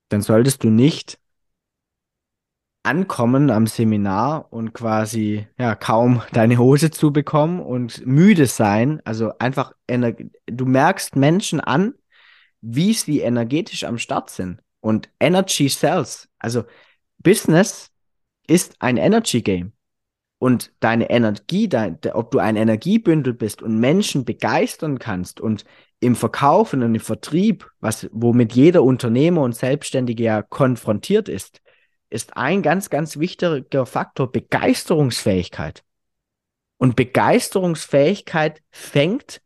dann 0.08 0.22
solltest 0.22 0.62
du 0.62 0.70
nicht 0.70 1.18
ankommen 2.84 3.50
am 3.50 3.66
Seminar 3.66 4.52
und 4.52 4.72
quasi 4.72 5.48
ja 5.58 5.74
kaum 5.74 6.22
deine 6.32 6.58
Hose 6.58 6.92
zu 6.92 7.12
bekommen 7.12 7.58
und 7.58 8.06
müde 8.06 8.46
sein, 8.46 9.02
also 9.04 9.32
einfach 9.38 9.72
du 9.88 10.64
merkst 10.64 11.16
Menschen 11.16 11.60
an, 11.60 11.94
wie 12.60 12.94
sie 12.94 13.20
energetisch 13.20 13.82
am 13.82 13.98
Start 13.98 14.30
sind 14.30 14.62
und 14.80 15.10
Energy 15.18 15.68
Sells, 15.68 16.28
also 16.38 16.62
Business 17.18 17.90
ist 18.46 18.76
ein 18.78 18.96
Energy 18.96 19.42
Game 19.42 19.72
und 20.38 20.72
deine 20.80 21.10
Energie, 21.10 21.68
dein, 21.68 21.98
ob 22.12 22.30
du 22.30 22.38
ein 22.38 22.56
Energiebündel 22.56 23.32
bist 23.32 23.62
und 23.62 23.78
Menschen 23.78 24.24
begeistern 24.24 24.98
kannst 24.98 25.40
und 25.40 25.64
im 26.00 26.14
Verkaufen 26.14 26.82
und 26.82 26.94
im 26.94 27.00
Vertrieb, 27.00 27.70
was, 27.80 28.08
womit 28.12 28.52
jeder 28.52 28.82
Unternehmer 28.82 29.42
und 29.42 29.54
Selbstständige 29.56 30.24
ja 30.24 30.42
konfrontiert 30.42 31.28
ist, 31.28 31.62
ist 32.10 32.36
ein 32.36 32.62
ganz, 32.62 32.90
ganz 32.90 33.18
wichtiger 33.18 33.86
Faktor 33.86 34.30
Begeisterungsfähigkeit. 34.30 35.82
Und 36.76 36.96
Begeisterungsfähigkeit 36.96 38.62
fängt 38.70 39.40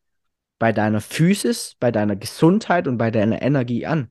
bei 0.59 0.73
deiner 0.73 1.00
Physis, 1.00 1.76
bei 1.78 1.92
deiner 1.92 2.16
Gesundheit 2.16 2.88
und 2.88 2.99
bei 2.99 3.11
deiner 3.11 3.40
Energie 3.40 3.87
an. 3.87 4.11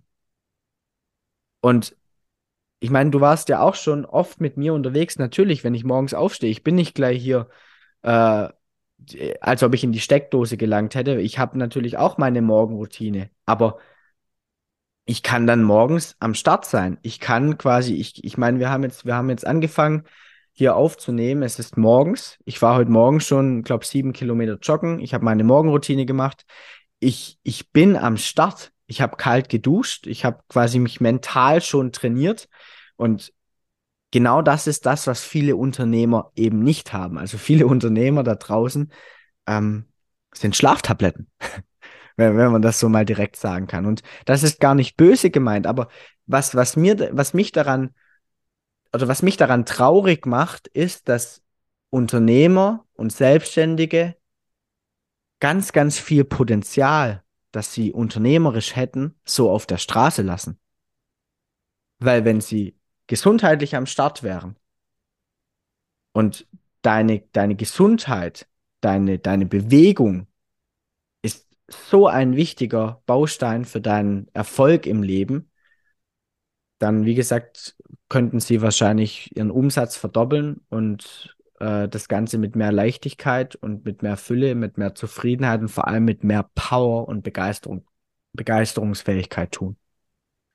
Und 1.61 1.95
ich 2.79 2.89
meine, 2.89 3.09
du 3.11 3.21
warst 3.21 3.49
ja 3.49 3.61
auch 3.61 3.75
schon 3.75 4.05
oft 4.05 4.41
mit 4.41 4.57
mir 4.57 4.73
unterwegs. 4.73 5.19
Natürlich, 5.19 5.63
wenn 5.63 5.75
ich 5.75 5.83
morgens 5.83 6.13
aufstehe, 6.13 6.49
ich 6.49 6.63
bin 6.63 6.75
nicht 6.75 6.95
gleich 6.95 7.21
hier, 7.21 7.49
äh, 8.03 8.49
als 9.41 9.63
ob 9.63 9.73
ich 9.73 9.83
in 9.83 9.91
die 9.91 9.99
Steckdose 9.99 10.57
gelangt 10.57 10.95
hätte. 10.95 11.19
Ich 11.19 11.39
habe 11.39 11.57
natürlich 11.57 11.97
auch 11.97 12.17
meine 12.17 12.41
Morgenroutine, 12.41 13.29
aber 13.45 13.79
ich 15.05 15.23
kann 15.23 15.47
dann 15.47 15.63
morgens 15.63 16.15
am 16.19 16.35
Start 16.35 16.65
sein. 16.65 16.99
Ich 17.01 17.19
kann 17.19 17.57
quasi, 17.57 17.95
ich, 17.95 18.23
ich 18.23 18.37
meine, 18.37 18.59
wir 18.59 18.69
haben 18.69 18.83
jetzt, 18.83 19.05
wir 19.05 19.15
haben 19.15 19.29
jetzt 19.29 19.47
angefangen, 19.47 20.03
hier 20.53 20.75
aufzunehmen. 20.75 21.41
Es 21.41 21.57
ist 21.57 21.77
morgens. 21.77 22.37
Ich 22.45 22.61
war 22.61 22.75
heute 22.75 22.91
Morgen 22.91 23.21
schon, 23.21 23.63
glaube 23.63 23.85
sieben 23.85 24.13
Kilometer 24.13 24.57
joggen. 24.61 24.99
Ich 24.99 25.13
habe 25.13 25.25
meine 25.25 25.43
Morgenroutine 25.43 26.05
gemacht. 26.05 26.45
Ich, 26.99 27.39
ich 27.43 27.71
bin 27.71 27.95
am 27.95 28.17
Start 28.17 28.71
ich 28.89 29.01
habe 29.01 29.17
kalt 29.17 29.49
geduscht, 29.49 30.07
ich 30.07 30.25
habe 30.25 30.41
quasi 30.49 30.79
mich 30.79 30.99
mental 30.99 31.61
schon 31.61 31.91
trainiert 31.91 32.49
und 32.97 33.31
genau 34.11 34.41
das 34.41 34.65
ist 34.65 34.87
das, 34.87 35.05
was 35.05 35.23
viele 35.23 35.55
Unternehmer 35.55 36.31
eben 36.35 36.63
nicht 36.63 36.91
haben. 36.91 37.19
Also 37.19 37.37
viele 37.37 37.67
Unternehmer 37.67 38.23
da 38.23 38.33
draußen 38.35 38.91
ähm, 39.47 39.85
sind 40.33 40.55
Schlaftabletten, 40.55 41.29
wenn, 42.17 42.35
wenn 42.35 42.51
man 42.51 42.63
das 42.63 42.79
so 42.79 42.89
mal 42.89 43.05
direkt 43.05 43.35
sagen 43.35 43.67
kann. 43.67 43.85
Und 43.85 44.01
das 44.25 44.41
ist 44.41 44.59
gar 44.59 44.73
nicht 44.73 44.97
böse 44.97 45.29
gemeint, 45.29 45.67
aber 45.67 45.87
was, 46.25 46.55
was 46.55 46.75
mir, 46.75 47.09
was 47.11 47.35
mich 47.35 47.51
daran 47.51 47.93
oder 48.91 49.07
was 49.07 49.21
mich 49.21 49.37
daran 49.37 49.65
traurig 49.65 50.25
macht, 50.25 50.67
ist, 50.67 51.09
dass 51.09 51.43
Unternehmer 51.91 52.87
und 52.93 53.13
Selbstständige 53.13 54.15
ganz, 55.39 55.73
ganz 55.73 55.99
viel 55.99 56.23
Potenzial 56.23 57.23
das 57.51 57.73
sie 57.73 57.91
unternehmerisch 57.91 58.75
hätten, 58.75 59.15
so 59.25 59.49
auf 59.51 59.65
der 59.65 59.77
Straße 59.77 60.21
lassen. 60.21 60.59
Weil 61.99 62.25
wenn 62.25 62.41
sie 62.41 62.77
gesundheitlich 63.07 63.75
am 63.75 63.85
Start 63.85 64.23
wären 64.23 64.55
und 66.13 66.47
deine, 66.81 67.21
deine 67.33 67.55
Gesundheit, 67.55 68.47
deine, 68.81 69.19
deine 69.19 69.45
Bewegung 69.45 70.27
ist 71.21 71.47
so 71.67 72.07
ein 72.07 72.35
wichtiger 72.35 73.01
Baustein 73.05 73.65
für 73.65 73.81
deinen 73.81 74.27
Erfolg 74.33 74.85
im 74.85 75.03
Leben, 75.03 75.51
dann, 76.79 77.05
wie 77.05 77.15
gesagt, 77.15 77.75
könnten 78.07 78.39
sie 78.39 78.61
wahrscheinlich 78.61 79.35
ihren 79.35 79.51
Umsatz 79.51 79.97
verdoppeln 79.97 80.61
und 80.69 81.37
äh, 81.59 81.87
das 81.87 82.07
Ganze 82.07 82.37
mit 82.37 82.55
mehr 82.55 82.71
Leichtigkeit 82.71 83.55
und 83.55 83.85
mit 83.85 84.01
mehr 84.01 84.17
Fülle, 84.17 84.55
mit 84.55 84.77
mehr 84.77 84.95
Zufriedenheit 84.95 85.61
und 85.61 85.69
vor 85.69 85.87
allem 85.87 86.05
mit 86.05 86.23
mehr 86.23 86.49
Power 86.55 87.07
und 87.07 87.23
Begeisterung, 87.23 87.85
Begeisterungsfähigkeit 88.33 89.51
tun. 89.51 89.77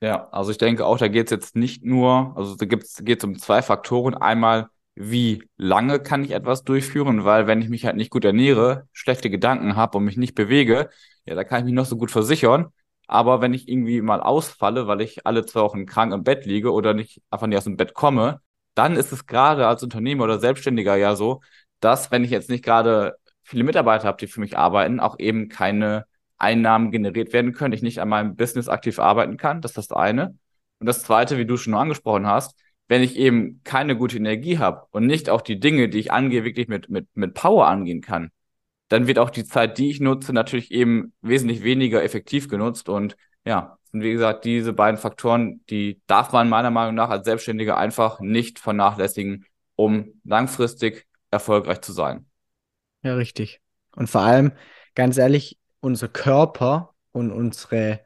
Ja, 0.00 0.28
also 0.32 0.50
ich 0.50 0.58
denke 0.58 0.84
auch, 0.84 0.98
da 0.98 1.08
geht 1.08 1.26
es 1.26 1.30
jetzt 1.30 1.56
nicht 1.56 1.84
nur, 1.84 2.36
also 2.36 2.56
da 2.56 2.66
geht 2.66 3.18
es 3.18 3.24
um 3.24 3.38
zwei 3.38 3.62
Faktoren. 3.62 4.14
Einmal, 4.14 4.68
wie 4.94 5.42
lange 5.56 5.98
kann 6.00 6.24
ich 6.24 6.32
etwas 6.32 6.62
durchführen, 6.64 7.24
weil 7.24 7.46
wenn 7.46 7.62
ich 7.62 7.68
mich 7.68 7.86
halt 7.86 7.96
nicht 7.96 8.10
gut 8.10 8.24
ernähre, 8.24 8.86
schlechte 8.92 9.30
Gedanken 9.30 9.76
habe 9.76 9.98
und 9.98 10.04
mich 10.04 10.16
nicht 10.16 10.34
bewege, 10.34 10.90
ja, 11.26 11.34
da 11.34 11.44
kann 11.44 11.60
ich 11.60 11.64
mich 11.64 11.74
noch 11.74 11.86
so 11.86 11.96
gut 11.96 12.10
versichern. 12.10 12.66
Aber 13.06 13.40
wenn 13.40 13.54
ich 13.54 13.68
irgendwie 13.68 14.00
mal 14.00 14.20
ausfalle, 14.20 14.86
weil 14.86 15.00
ich 15.00 15.26
alle 15.26 15.44
zwei 15.46 15.60
Wochen 15.60 15.86
krank 15.86 16.12
im 16.12 16.24
Bett 16.24 16.46
liege 16.46 16.72
oder 16.72 16.94
nicht 16.94 17.22
einfach 17.30 17.46
nicht 17.46 17.58
aus 17.58 17.64
dem 17.64 17.76
Bett 17.76 17.94
komme, 17.94 18.40
dann 18.74 18.96
ist 18.96 19.12
es 19.12 19.26
gerade 19.26 19.66
als 19.66 19.82
Unternehmer 19.82 20.24
oder 20.24 20.38
Selbstständiger 20.38 20.96
ja 20.96 21.16
so, 21.16 21.40
dass 21.80 22.10
wenn 22.10 22.24
ich 22.24 22.30
jetzt 22.30 22.50
nicht 22.50 22.64
gerade 22.64 23.16
viele 23.42 23.64
Mitarbeiter 23.64 24.08
habe, 24.08 24.18
die 24.18 24.26
für 24.26 24.40
mich 24.40 24.56
arbeiten, 24.56 25.00
auch 25.00 25.18
eben 25.18 25.48
keine 25.48 26.06
Einnahmen 26.38 26.90
generiert 26.90 27.32
werden 27.32 27.52
können, 27.52 27.74
ich 27.74 27.82
nicht 27.82 28.00
an 28.00 28.08
meinem 28.08 28.36
Business 28.36 28.68
aktiv 28.68 28.98
arbeiten 28.98 29.36
kann. 29.36 29.60
Das 29.60 29.72
ist 29.72 29.90
das 29.90 29.92
eine. 29.92 30.36
Und 30.78 30.86
das 30.86 31.02
zweite, 31.02 31.38
wie 31.38 31.46
du 31.46 31.56
schon 31.56 31.74
angesprochen 31.74 32.26
hast, 32.26 32.56
wenn 32.88 33.02
ich 33.02 33.16
eben 33.16 33.62
keine 33.64 33.96
gute 33.96 34.16
Energie 34.16 34.58
habe 34.58 34.86
und 34.90 35.06
nicht 35.06 35.30
auch 35.30 35.40
die 35.40 35.58
Dinge, 35.58 35.88
die 35.88 35.98
ich 35.98 36.12
angehe, 36.12 36.44
wirklich 36.44 36.68
mit, 36.68 36.90
mit, 36.90 37.08
mit 37.14 37.34
Power 37.34 37.66
angehen 37.66 38.00
kann, 38.02 38.30
dann 38.88 39.06
wird 39.06 39.18
auch 39.18 39.30
die 39.30 39.44
Zeit, 39.44 39.78
die 39.78 39.90
ich 39.90 40.00
nutze, 40.00 40.32
natürlich 40.32 40.70
eben 40.70 41.14
wesentlich 41.22 41.62
weniger 41.62 42.02
effektiv 42.02 42.48
genutzt. 42.48 42.88
Und 42.88 43.16
ja, 43.44 43.78
sind 43.94 44.02
wie 44.02 44.12
gesagt 44.12 44.44
diese 44.44 44.72
beiden 44.72 44.98
Faktoren, 44.98 45.64
die 45.70 46.02
darf 46.08 46.32
man 46.32 46.48
meiner 46.48 46.72
Meinung 46.72 46.96
nach 46.96 47.10
als 47.10 47.24
Selbstständiger 47.24 47.76
einfach 47.76 48.18
nicht 48.18 48.58
vernachlässigen, 48.58 49.46
um 49.76 50.20
langfristig 50.24 51.06
erfolgreich 51.30 51.80
zu 51.80 51.92
sein. 51.92 52.26
Ja, 53.02 53.14
richtig. 53.14 53.60
Und 53.94 54.10
vor 54.10 54.22
allem, 54.22 54.52
ganz 54.96 55.16
ehrlich, 55.16 55.60
unser 55.78 56.08
Körper 56.08 56.94
und 57.12 57.30
unsere 57.30 58.00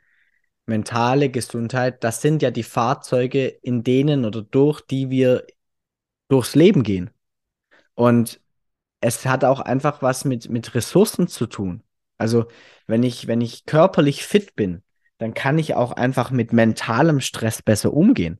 mentale 0.67 1.31
Gesundheit, 1.31 2.05
das 2.05 2.21
sind 2.21 2.43
ja 2.43 2.51
die 2.51 2.65
Fahrzeuge, 2.65 3.47
in 3.47 3.83
denen 3.83 4.27
oder 4.27 4.43
durch 4.43 4.83
die 4.83 5.09
wir 5.09 5.47
durchs 6.29 6.55
Leben 6.55 6.83
gehen. 6.83 7.11
Und 7.95 8.43
es 9.01 9.25
hat 9.25 9.43
auch 9.43 9.61
einfach 9.61 10.03
was 10.03 10.27
mit, 10.27 10.51
mit 10.51 10.75
Ressourcen 10.75 11.29
zu 11.29 11.47
tun. 11.47 11.83
Also, 12.19 12.47
wenn 12.87 13.03
ich, 13.03 13.27
wenn 13.27 13.41
ich 13.41 13.65
körperlich 13.65 14.25
fit 14.25 14.55
bin, 14.55 14.83
dann 15.19 15.35
kann 15.35 15.59
ich 15.59 15.75
auch 15.75 15.93
einfach 15.93 16.31
mit 16.31 16.53
mentalem 16.53 17.21
Stress 17.21 17.63
besser 17.63 17.93
umgehen. 17.93 18.39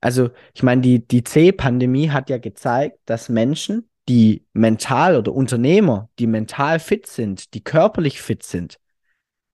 Also, 0.00 0.30
ich 0.54 0.62
meine, 0.62 0.82
die, 0.82 1.06
die 1.06 1.24
C-Pandemie 1.24 2.10
hat 2.10 2.30
ja 2.30 2.38
gezeigt, 2.38 2.98
dass 3.06 3.28
Menschen, 3.28 3.88
die 4.08 4.46
mental 4.52 5.16
oder 5.16 5.32
Unternehmer, 5.32 6.10
die 6.18 6.26
mental 6.26 6.78
fit 6.78 7.06
sind, 7.06 7.54
die 7.54 7.64
körperlich 7.64 8.20
fit 8.20 8.42
sind, 8.42 8.78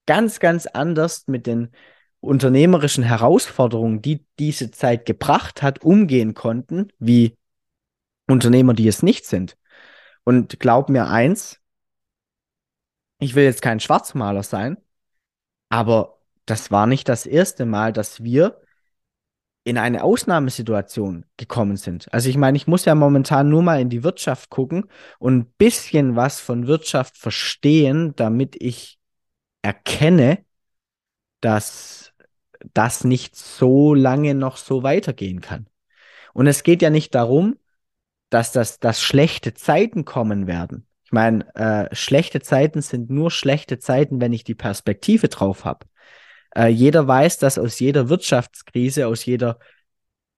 ganz, 0.05 0.39
ganz 0.39 0.67
anders 0.67 1.27
mit 1.27 1.47
den 1.47 1.69
unternehmerischen 2.19 3.03
Herausforderungen, 3.03 4.01
die 4.01 4.25
diese 4.39 4.71
Zeit 4.71 5.05
gebracht 5.05 5.61
hat, 5.61 5.83
umgehen 5.83 6.33
konnten, 6.33 6.91
wie 6.99 7.37
Unternehmer, 8.27 8.73
die 8.73 8.87
es 8.87 9.03
nicht 9.03 9.25
sind. 9.25 9.57
Und 10.23 10.59
glaub 10.59 10.89
mir 10.89 11.07
eins, 11.07 11.59
ich 13.19 13.35
will 13.35 13.43
jetzt 13.43 13.61
kein 13.61 13.79
Schwarzmaler 13.79 14.43
sein, 14.43 14.77
aber 15.69 16.20
das 16.45 16.71
war 16.71 16.87
nicht 16.87 17.07
das 17.09 17.25
erste 17.25 17.65
Mal, 17.65 17.93
dass 17.93 18.23
wir 18.23 18.61
in 19.63 19.77
eine 19.77 20.03
Ausnahmesituation 20.03 21.25
gekommen 21.37 21.77
sind. 21.77 22.11
Also 22.11 22.29
ich 22.29 22.37
meine, 22.37 22.57
ich 22.57 22.65
muss 22.65 22.85
ja 22.85 22.95
momentan 22.95 23.49
nur 23.49 23.61
mal 23.61 23.79
in 23.79 23.89
die 23.89 24.03
Wirtschaft 24.03 24.49
gucken 24.49 24.85
und 25.19 25.37
ein 25.37 25.45
bisschen 25.57 26.15
was 26.15 26.39
von 26.39 26.65
Wirtschaft 26.65 27.17
verstehen, 27.17 28.15
damit 28.15 28.55
ich 28.59 28.99
erkenne, 29.61 30.43
dass 31.41 32.13
das 32.73 33.03
nicht 33.03 33.35
so 33.35 33.93
lange 33.93 34.33
noch 34.33 34.57
so 34.57 34.83
weitergehen 34.83 35.41
kann. 35.41 35.67
Und 36.33 36.47
es 36.47 36.63
geht 36.63 36.81
ja 36.81 36.89
nicht 36.89 37.13
darum, 37.13 37.57
dass 38.29 38.51
das 38.51 38.79
dass 38.79 39.01
schlechte 39.01 39.53
Zeiten 39.53 40.05
kommen 40.05 40.47
werden. 40.47 40.87
Ich 41.03 41.11
meine, 41.11 41.53
äh, 41.55 41.93
schlechte 41.93 42.41
Zeiten 42.41 42.81
sind 42.81 43.09
nur 43.09 43.29
schlechte 43.31 43.79
Zeiten, 43.79 44.21
wenn 44.21 44.33
ich 44.33 44.43
die 44.43 44.55
Perspektive 44.55 45.27
drauf 45.27 45.65
habe. 45.65 45.85
Äh, 46.55 46.67
jeder 46.67 47.07
weiß, 47.07 47.37
dass 47.37 47.57
aus 47.57 47.79
jeder 47.79 48.09
Wirtschaftskrise, 48.09 49.07
aus 49.07 49.25
jeder 49.25 49.59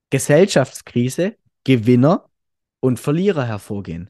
Gesellschaftskrise 0.10 1.38
Gewinner 1.64 2.30
und 2.80 3.00
Verlierer 3.00 3.46
hervorgehen. 3.46 4.10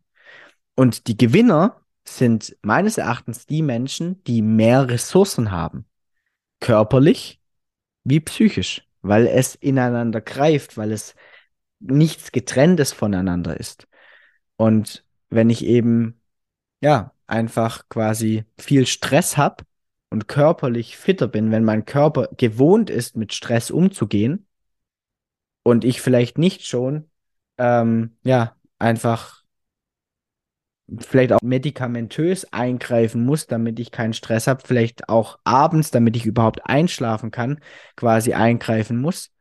Und 0.75 1.07
die 1.07 1.17
Gewinner 1.17 1.81
sind 2.05 2.57
meines 2.61 2.97
Erachtens 2.97 3.45
die 3.45 3.61
Menschen, 3.61 4.23
die 4.25 4.41
mehr 4.41 4.89
Ressourcen 4.89 5.51
haben. 5.51 5.85
Körperlich 6.59 7.39
wie 8.03 8.19
psychisch, 8.19 8.85
weil 9.01 9.27
es 9.27 9.55
ineinander 9.55 10.19
greift, 10.19 10.77
weil 10.77 10.91
es 10.91 11.15
nichts 11.79 12.31
getrenntes 12.31 12.91
voneinander 12.91 13.57
ist. 13.57 13.87
Und 14.57 15.05
wenn 15.29 15.49
ich 15.49 15.63
eben, 15.65 16.21
ja, 16.81 17.13
einfach 17.27 17.87
quasi 17.89 18.45
viel 18.57 18.85
Stress 18.85 19.37
habe 19.37 19.63
und 20.13 20.27
körperlich 20.27 20.95
fitter 20.95 21.27
bin, 21.27 21.49
wenn 21.49 21.63
mein 21.63 21.85
Körper 21.85 22.29
gewohnt 22.37 22.91
ist, 22.91 23.17
mit 23.17 23.33
Stress 23.33 23.71
umzugehen 23.71 24.45
und 25.63 25.83
ich 25.83 26.01
vielleicht 26.01 26.37
nicht 26.37 26.67
schon, 26.67 27.09
ähm, 27.57 28.15
ja, 28.23 28.55
einfach 28.77 29.41
vielleicht 30.99 31.33
auch 31.33 31.41
medikamentös 31.41 32.45
eingreifen 32.53 33.25
muss, 33.25 33.47
damit 33.47 33.79
ich 33.79 33.89
keinen 33.89 34.13
Stress 34.13 34.45
habe, 34.45 34.61
vielleicht 34.63 35.09
auch 35.09 35.39
abends, 35.45 35.89
damit 35.89 36.15
ich 36.15 36.27
überhaupt 36.27 36.63
einschlafen 36.63 37.31
kann, 37.31 37.59
quasi 37.95 38.33
eingreifen 38.33 39.01
muss. 39.01 39.31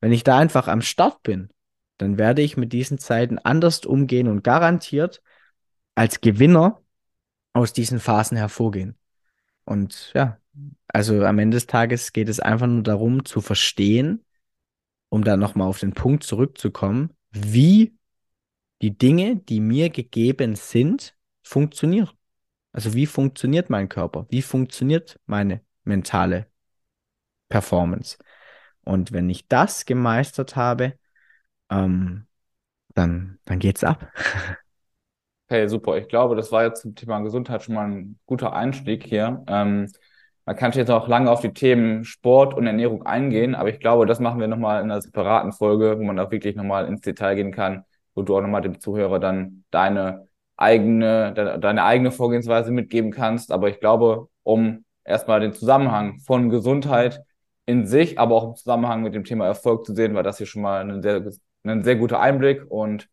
Wenn 0.00 0.12
ich 0.12 0.24
da 0.24 0.38
einfach 0.38 0.66
am 0.66 0.80
Start 0.80 1.22
bin, 1.24 1.50
dann 1.98 2.16
werde 2.16 2.40
ich 2.40 2.56
mit 2.56 2.72
diesen 2.72 2.96
Zeiten 2.96 3.38
anders 3.38 3.84
umgehen 3.84 4.28
und 4.28 4.42
garantiert 4.42 5.22
als 5.94 6.22
Gewinner 6.22 6.80
aus 7.52 7.74
diesen 7.74 8.00
Phasen 8.00 8.38
hervorgehen. 8.38 8.96
Und 9.66 10.12
ja, 10.14 10.38
also 10.88 11.24
am 11.24 11.38
Ende 11.38 11.56
des 11.56 11.66
Tages 11.66 12.14
geht 12.14 12.30
es 12.30 12.40
einfach 12.40 12.66
nur 12.66 12.82
darum 12.82 13.26
zu 13.26 13.42
verstehen, 13.42 14.24
um 15.10 15.24
dann 15.24 15.40
nochmal 15.40 15.68
auf 15.68 15.80
den 15.80 15.92
Punkt 15.92 16.24
zurückzukommen, 16.24 17.12
wie 17.30 17.94
die 18.80 18.96
Dinge, 18.96 19.36
die 19.36 19.60
mir 19.60 19.90
gegeben 19.90 20.56
sind, 20.56 21.16
funktionieren. 21.42 22.10
Also 22.72 22.94
wie 22.94 23.06
funktioniert 23.06 23.70
mein 23.70 23.88
Körper? 23.88 24.26
Wie 24.30 24.42
funktioniert 24.42 25.18
meine 25.26 25.62
mentale 25.84 26.46
Performance? 27.48 28.18
Und 28.84 29.12
wenn 29.12 29.28
ich 29.30 29.48
das 29.48 29.84
gemeistert 29.84 30.56
habe, 30.56 30.98
ähm, 31.70 32.26
dann, 32.94 33.38
dann 33.44 33.58
geht's 33.58 33.84
ab. 33.84 34.12
Hey, 35.48 35.68
super. 35.68 35.96
Ich 35.96 36.08
glaube, 36.08 36.34
das 36.34 36.50
war 36.50 36.64
jetzt 36.64 36.82
zum 36.82 36.94
Thema 36.96 37.20
Gesundheit 37.20 37.62
schon 37.62 37.76
mal 37.76 37.86
ein 37.88 38.18
guter 38.26 38.52
Einstieg 38.52 39.04
hier. 39.04 39.44
Ähm, 39.46 39.88
man 40.44 40.56
kann 40.56 40.72
jetzt 40.72 40.90
auch 40.90 41.06
lange 41.08 41.30
auf 41.30 41.40
die 41.40 41.52
Themen 41.52 42.04
Sport 42.04 42.54
und 42.54 42.66
Ernährung 42.66 43.04
eingehen, 43.06 43.54
aber 43.54 43.68
ich 43.68 43.78
glaube, 43.78 44.06
das 44.06 44.18
machen 44.20 44.40
wir 44.40 44.48
nochmal 44.48 44.82
in 44.82 44.90
einer 44.90 45.00
separaten 45.00 45.52
Folge, 45.52 45.98
wo 45.98 46.02
man 46.02 46.18
auch 46.18 46.30
wirklich 46.32 46.56
nochmal 46.56 46.86
ins 46.88 47.00
Detail 47.00 47.36
gehen 47.36 47.52
kann, 47.52 47.84
wo 48.14 48.22
du 48.22 48.36
auch 48.36 48.40
nochmal 48.40 48.62
dem 48.62 48.80
Zuhörer 48.80 49.20
dann 49.20 49.64
deine 49.70 50.26
eigene, 50.56 51.32
de 51.34 51.58
deine 51.60 51.84
eigene 51.84 52.10
Vorgehensweise 52.10 52.72
mitgeben 52.72 53.12
kannst. 53.12 53.52
Aber 53.52 53.68
ich 53.68 53.78
glaube, 53.78 54.28
um 54.42 54.84
erstmal 55.04 55.38
den 55.40 55.52
Zusammenhang 55.52 56.18
von 56.20 56.48
Gesundheit 56.50 57.22
in 57.66 57.86
sich, 57.86 58.18
aber 58.18 58.34
auch 58.34 58.48
im 58.48 58.56
Zusammenhang 58.56 59.02
mit 59.02 59.14
dem 59.14 59.24
Thema 59.24 59.46
Erfolg 59.46 59.84
zu 59.86 59.94
sehen, 59.94 60.14
war 60.14 60.22
das 60.24 60.38
hier 60.38 60.46
schon 60.46 60.62
mal 60.62 60.80
ein 60.90 61.02
sehr 61.02 61.22
ein 61.64 61.82
sehr 61.84 61.96
guter 61.96 62.20
Einblick 62.20 62.62
und 62.70 63.08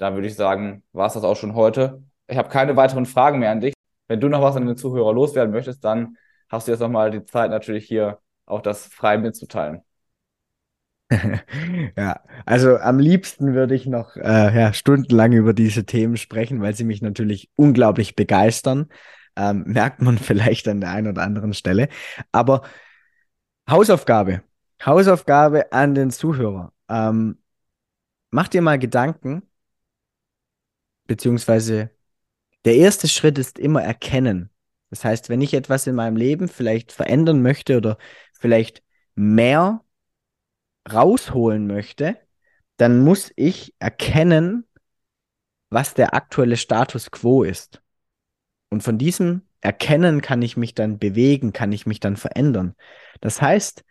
da 0.00 0.14
würde 0.14 0.26
ich 0.26 0.34
sagen, 0.34 0.82
war 0.92 1.06
es 1.06 1.12
das 1.12 1.24
auch 1.24 1.36
schon 1.36 1.54
heute. 1.54 2.02
Ich 2.26 2.38
habe 2.38 2.48
keine 2.48 2.74
weiteren 2.76 3.04
Fragen 3.04 3.38
mehr 3.38 3.50
an 3.50 3.60
dich. 3.60 3.74
Wenn 4.08 4.18
du 4.18 4.28
noch 4.28 4.40
was 4.40 4.56
an 4.56 4.66
den 4.66 4.76
Zuhörer 4.76 5.12
loswerden 5.12 5.52
möchtest, 5.52 5.84
dann 5.84 6.16
hast 6.48 6.66
du 6.66 6.72
jetzt 6.72 6.80
nochmal 6.80 7.10
die 7.10 7.22
Zeit, 7.24 7.50
natürlich 7.50 7.86
hier 7.86 8.18
auch 8.46 8.62
das 8.62 8.86
frei 8.86 9.18
mitzuteilen. 9.18 9.82
ja, 11.98 12.20
also 12.46 12.78
am 12.78 12.98
liebsten 12.98 13.52
würde 13.52 13.74
ich 13.74 13.86
noch 13.86 14.16
äh, 14.16 14.58
ja, 14.58 14.72
stundenlang 14.72 15.32
über 15.32 15.52
diese 15.52 15.84
Themen 15.84 16.16
sprechen, 16.16 16.62
weil 16.62 16.74
sie 16.74 16.84
mich 16.84 17.02
natürlich 17.02 17.50
unglaublich 17.56 18.16
begeistern. 18.16 18.88
Ähm, 19.36 19.64
merkt 19.66 20.00
man 20.00 20.16
vielleicht 20.16 20.66
an 20.66 20.80
der 20.80 20.92
einen 20.92 21.08
oder 21.08 21.22
anderen 21.22 21.52
Stelle. 21.52 21.88
Aber 22.32 22.62
Hausaufgabe. 23.68 24.42
Hausaufgabe 24.82 25.72
an 25.72 25.94
den 25.94 26.10
Zuhörer. 26.10 26.72
Ähm, 26.88 27.36
mach 28.30 28.48
dir 28.48 28.62
mal 28.62 28.78
Gedanken, 28.78 29.42
beziehungsweise 31.10 31.90
der 32.64 32.76
erste 32.76 33.08
Schritt 33.08 33.36
ist 33.36 33.58
immer 33.58 33.82
erkennen. 33.82 34.48
Das 34.90 35.04
heißt, 35.04 35.28
wenn 35.28 35.40
ich 35.40 35.54
etwas 35.54 35.88
in 35.88 35.96
meinem 35.96 36.14
Leben 36.14 36.46
vielleicht 36.46 36.92
verändern 36.92 37.42
möchte 37.42 37.76
oder 37.78 37.98
vielleicht 38.32 38.84
mehr 39.16 39.84
rausholen 40.90 41.66
möchte, 41.66 42.16
dann 42.76 43.00
muss 43.00 43.32
ich 43.34 43.74
erkennen, 43.80 44.68
was 45.68 45.94
der 45.94 46.14
aktuelle 46.14 46.56
Status 46.56 47.10
quo 47.10 47.42
ist. 47.42 47.82
Und 48.68 48.84
von 48.84 48.96
diesem 48.96 49.42
Erkennen 49.60 50.22
kann 50.22 50.42
ich 50.42 50.56
mich 50.56 50.76
dann 50.76 51.00
bewegen, 51.00 51.52
kann 51.52 51.72
ich 51.72 51.86
mich 51.86 51.98
dann 51.98 52.16
verändern. 52.16 52.76
Das 53.20 53.42
heißt, 53.42 53.84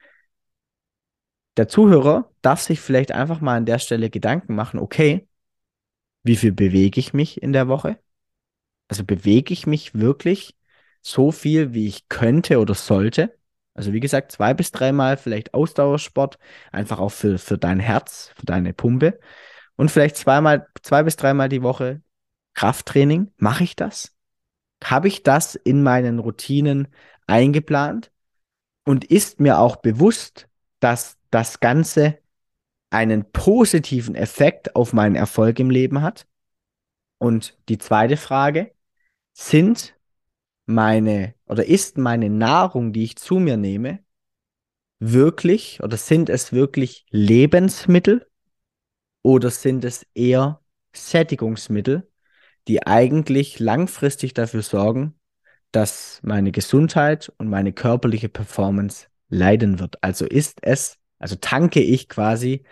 der 1.57 1.67
Zuhörer 1.67 2.31
darf 2.41 2.61
sich 2.61 2.79
vielleicht 2.79 3.11
einfach 3.11 3.41
mal 3.41 3.57
an 3.57 3.65
der 3.65 3.79
Stelle 3.79 4.09
Gedanken 4.09 4.55
machen, 4.55 4.79
okay, 4.79 5.28
wie 6.23 6.35
viel 6.35 6.51
bewege 6.51 6.99
ich 6.99 7.13
mich 7.13 7.41
in 7.41 7.53
der 7.53 7.67
Woche? 7.67 7.97
Also 8.87 9.03
bewege 9.03 9.53
ich 9.53 9.67
mich 9.67 9.95
wirklich 9.95 10.55
so 11.01 11.31
viel, 11.31 11.73
wie 11.73 11.87
ich 11.87 12.09
könnte 12.09 12.59
oder 12.59 12.73
sollte? 12.73 13.37
Also 13.73 13.93
wie 13.93 13.99
gesagt, 13.99 14.31
zwei 14.31 14.53
bis 14.53 14.71
dreimal 14.71 15.15
vielleicht 15.17 15.53
Ausdauersport, 15.53 16.37
einfach 16.71 16.99
auch 16.99 17.11
für, 17.11 17.37
für 17.37 17.57
dein 17.57 17.79
Herz, 17.79 18.31
für 18.35 18.45
deine 18.45 18.73
Pumpe. 18.73 19.19
Und 19.75 19.89
vielleicht 19.91 20.17
zweimal, 20.17 20.67
zwei 20.81 21.03
bis 21.03 21.15
dreimal 21.15 21.47
die 21.47 21.63
Woche 21.63 22.01
Krafttraining. 22.53 23.31
Mache 23.37 23.63
ich 23.63 23.75
das? 23.77 24.13
Habe 24.83 25.07
ich 25.07 25.23
das 25.23 25.55
in 25.55 25.83
meinen 25.83 26.19
Routinen 26.19 26.89
eingeplant? 27.27 28.11
Und 28.83 29.05
ist 29.05 29.39
mir 29.39 29.59
auch 29.59 29.77
bewusst, 29.77 30.49
dass 30.79 31.17
das 31.29 31.59
Ganze 31.59 32.17
einen 32.89 33.31
positiven 33.31 34.15
Effekt 34.15 34.75
auf 34.75 34.93
meinen 34.93 35.15
Erfolg 35.15 35.59
im 35.59 35.69
Leben 35.69 36.01
hat? 36.01 36.27
Und 37.17 37.57
die 37.67 37.77
zweite 37.77 38.17
Frage, 38.17 38.73
sind 39.33 39.95
meine 40.65 41.35
oder 41.47 41.65
ist 41.65 41.97
meine 41.97 42.29
Nahrung, 42.29 42.93
die 42.93 43.03
ich 43.03 43.15
zu 43.15 43.39
mir 43.39 43.57
nehme, 43.57 43.99
wirklich 44.99 45.81
oder 45.81 45.97
sind 45.97 46.29
es 46.29 46.51
wirklich 46.51 47.05
Lebensmittel 47.09 48.27
oder 49.23 49.49
sind 49.49 49.85
es 49.85 50.05
eher 50.13 50.61
Sättigungsmittel, 50.93 52.09
die 52.67 52.85
eigentlich 52.85 53.59
langfristig 53.59 54.33
dafür 54.33 54.61
sorgen, 54.61 55.19
dass 55.71 56.19
meine 56.23 56.51
Gesundheit 56.51 57.31
und 57.37 57.47
meine 57.47 57.73
körperliche 57.73 58.29
Performance 58.29 59.07
leiden 59.29 59.79
wird. 59.79 60.03
Also 60.03 60.25
ist 60.25 60.59
es, 60.61 60.98
also 61.19 61.35
tanke 61.35 61.81
ich 61.81 62.09
quasi 62.09 62.63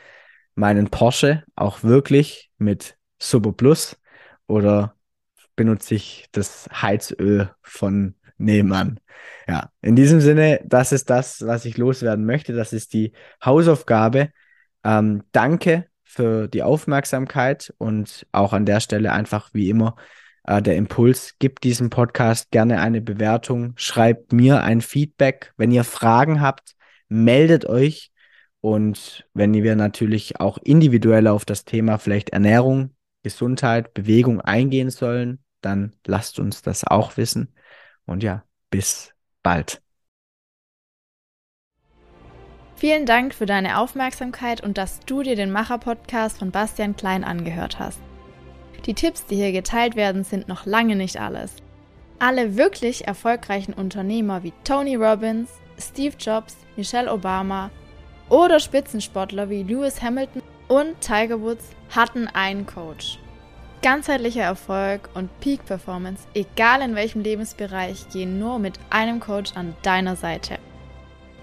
meinen 0.56 0.90
Porsche 0.90 1.44
auch 1.56 1.84
wirklich 1.84 2.50
mit 2.58 2.98
Super 3.20 3.54
Plus 3.54 3.98
oder 4.48 4.96
benutze 5.56 5.96
ich 5.96 6.28
das 6.32 6.70
Heizöl 6.72 7.52
von 7.62 8.16
Nehmen. 8.38 9.00
Ja, 9.48 9.72
in 9.82 9.96
diesem 9.96 10.22
Sinne, 10.22 10.62
das 10.66 10.92
ist 10.92 11.10
das, 11.10 11.46
was 11.46 11.66
ich 11.66 11.78
loswerden 11.78 12.26
möchte. 12.26 12.54
Das 12.54 12.74
ist 12.74 12.94
die 12.94 13.14
Hausaufgabe. 13.44 14.30
Ähm, 14.84 15.24
danke 15.32 15.88
für 16.04 16.48
die 16.48 16.64
Aufmerksamkeit 16.64 17.74
und 17.78 18.28
auch 18.32 18.54
an 18.54 18.66
der 18.66 18.80
Stelle 18.80 19.12
einfach 19.12 19.50
wie 19.54 19.70
immer 19.70 19.96
äh, 20.44 20.62
der 20.62 20.76
Impuls. 20.76 21.36
Gibt 21.40 21.64
diesem 21.64 21.90
Podcast 21.90 22.52
gerne 22.52 22.80
eine 22.80 23.02
Bewertung, 23.02 23.74
schreibt 23.76 24.34
mir 24.34 24.64
ein 24.64 24.82
Feedback. 24.82 25.54
Wenn 25.58 25.72
ihr 25.72 25.84
Fragen 25.84 26.42
habt, 26.42 26.76
meldet 27.10 27.66
euch. 27.66 28.12
Und 28.62 29.28
wenn 29.34 29.54
wir 29.54 29.76
natürlich 29.76 30.39
auch 30.39 30.58
individuell 30.58 31.28
auf 31.28 31.46
das 31.46 31.65
Thema 31.65 31.98
vielleicht 31.98 32.30
Ernährung, 32.30 32.91
Gesundheit, 33.24 33.93
Bewegung 33.93 34.41
eingehen 34.41 34.89
sollen, 34.89 35.39
dann 35.62 35.96
lasst 36.06 36.39
uns 36.39 36.62
das 36.62 36.86
auch 36.86 37.17
wissen. 37.17 37.54
Und 38.06 38.24
ja, 38.24 38.43
bis 38.70 39.13
bald. 39.43 39.82
Vielen 42.76 43.06
Dank 43.06 43.34
für 43.34 43.48
deine 43.48 43.80
Aufmerksamkeit 43.80 44.62
und 44.62 44.78
dass 44.78 45.00
du 45.00 45.24
dir 45.24 45.36
den 45.36 45.52
Macher-Podcast 45.52 46.38
von 46.38 46.52
Bastian 46.52 46.96
Klein 46.96 47.24
angehört 47.24 47.80
hast. 47.80 48.00
Die 48.86 48.93
Tipps, 48.93 49.26
die 49.26 49.36
hier 49.36 49.52
geteilt 49.52 49.96
werden, 49.96 50.24
sind 50.24 50.48
noch 50.48 50.65
lange 50.65 50.96
nicht 50.96 51.20
alles. 51.20 51.56
Alle 52.20 52.56
wirklich 52.56 53.08
erfolgreichen 53.08 53.74
Unternehmer 53.74 54.43
wie 54.43 54.54
Tony 54.63 54.96
Robbins, 54.96 55.50
Steve 55.80 56.15
Jobs, 56.20 56.56
Michelle 56.76 57.12
Obama 57.12 57.72
oder 58.30 58.60
Spitzensportler 58.60 59.50
wie 59.50 59.63
Lewis 59.63 60.02
Hamilton 60.02 60.42
und 60.68 61.00
Tiger 61.02 61.42
Woods 61.42 61.66
hatten 61.96 62.28
einen 62.28 62.66
Coach. 62.66 63.20
Ganzheitlicher 63.82 64.42
Erfolg 64.42 65.10
und 65.13 65.30
Peak 65.40 65.66
Performance, 65.66 66.24
egal 66.34 66.82
in 66.82 66.96
welchem 66.96 67.22
Lebensbereich, 67.22 68.10
gehen 68.10 68.40
nur 68.40 68.60
mit 68.60 68.80
einem 68.90 69.20
Coach 69.20 69.56
an 69.56 69.76
deiner 69.84 70.16
Seite. 70.16 70.58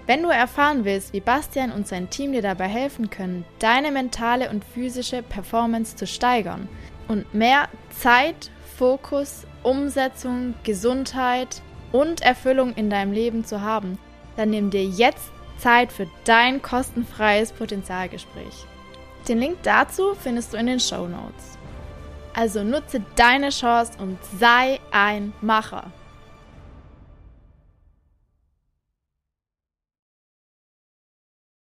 Wenn 0.05 0.21
du 0.21 0.29
erfahren 0.29 0.85
willst, 0.85 1.13
wie 1.13 1.21
Bastian 1.21 1.71
und 1.71 1.87
sein 1.87 2.09
Team 2.09 2.33
dir 2.33 2.43
dabei 2.43 2.67
helfen 2.67 3.09
können, 3.09 3.45
deine 3.57 3.91
mentale 3.91 4.49
und 4.51 4.63
physische 4.63 5.23
Performance 5.23 5.95
zu 5.95 6.05
steigern 6.05 6.69
und 7.07 7.33
mehr 7.33 7.69
Zeit, 7.89 8.51
Fokus, 8.77 9.47
Umsetzung, 9.63 10.53
Gesundheit 10.63 11.61
und 11.91 12.21
Erfüllung 12.21 12.73
in 12.75 12.89
deinem 12.89 13.13
Leben 13.13 13.45
zu 13.45 13.61
haben, 13.61 13.97
dann 14.35 14.51
nimm 14.51 14.69
dir 14.69 14.83
jetzt 14.83 15.31
Zeit 15.57 15.91
für 15.91 16.07
dein 16.23 16.61
kostenfreies 16.61 17.51
Potenzialgespräch. 17.51 18.65
Den 19.27 19.39
Link 19.39 19.57
dazu 19.63 20.15
findest 20.15 20.53
du 20.53 20.57
in 20.57 20.67
den 20.67 20.79
Show 20.79 21.07
Notes. 21.07 21.57
Also 22.33 22.63
nutze 22.63 23.03
deine 23.15 23.49
Chance 23.49 23.93
und 23.97 24.19
sei 24.39 24.79
ein 24.91 25.33
Macher. 25.41 25.91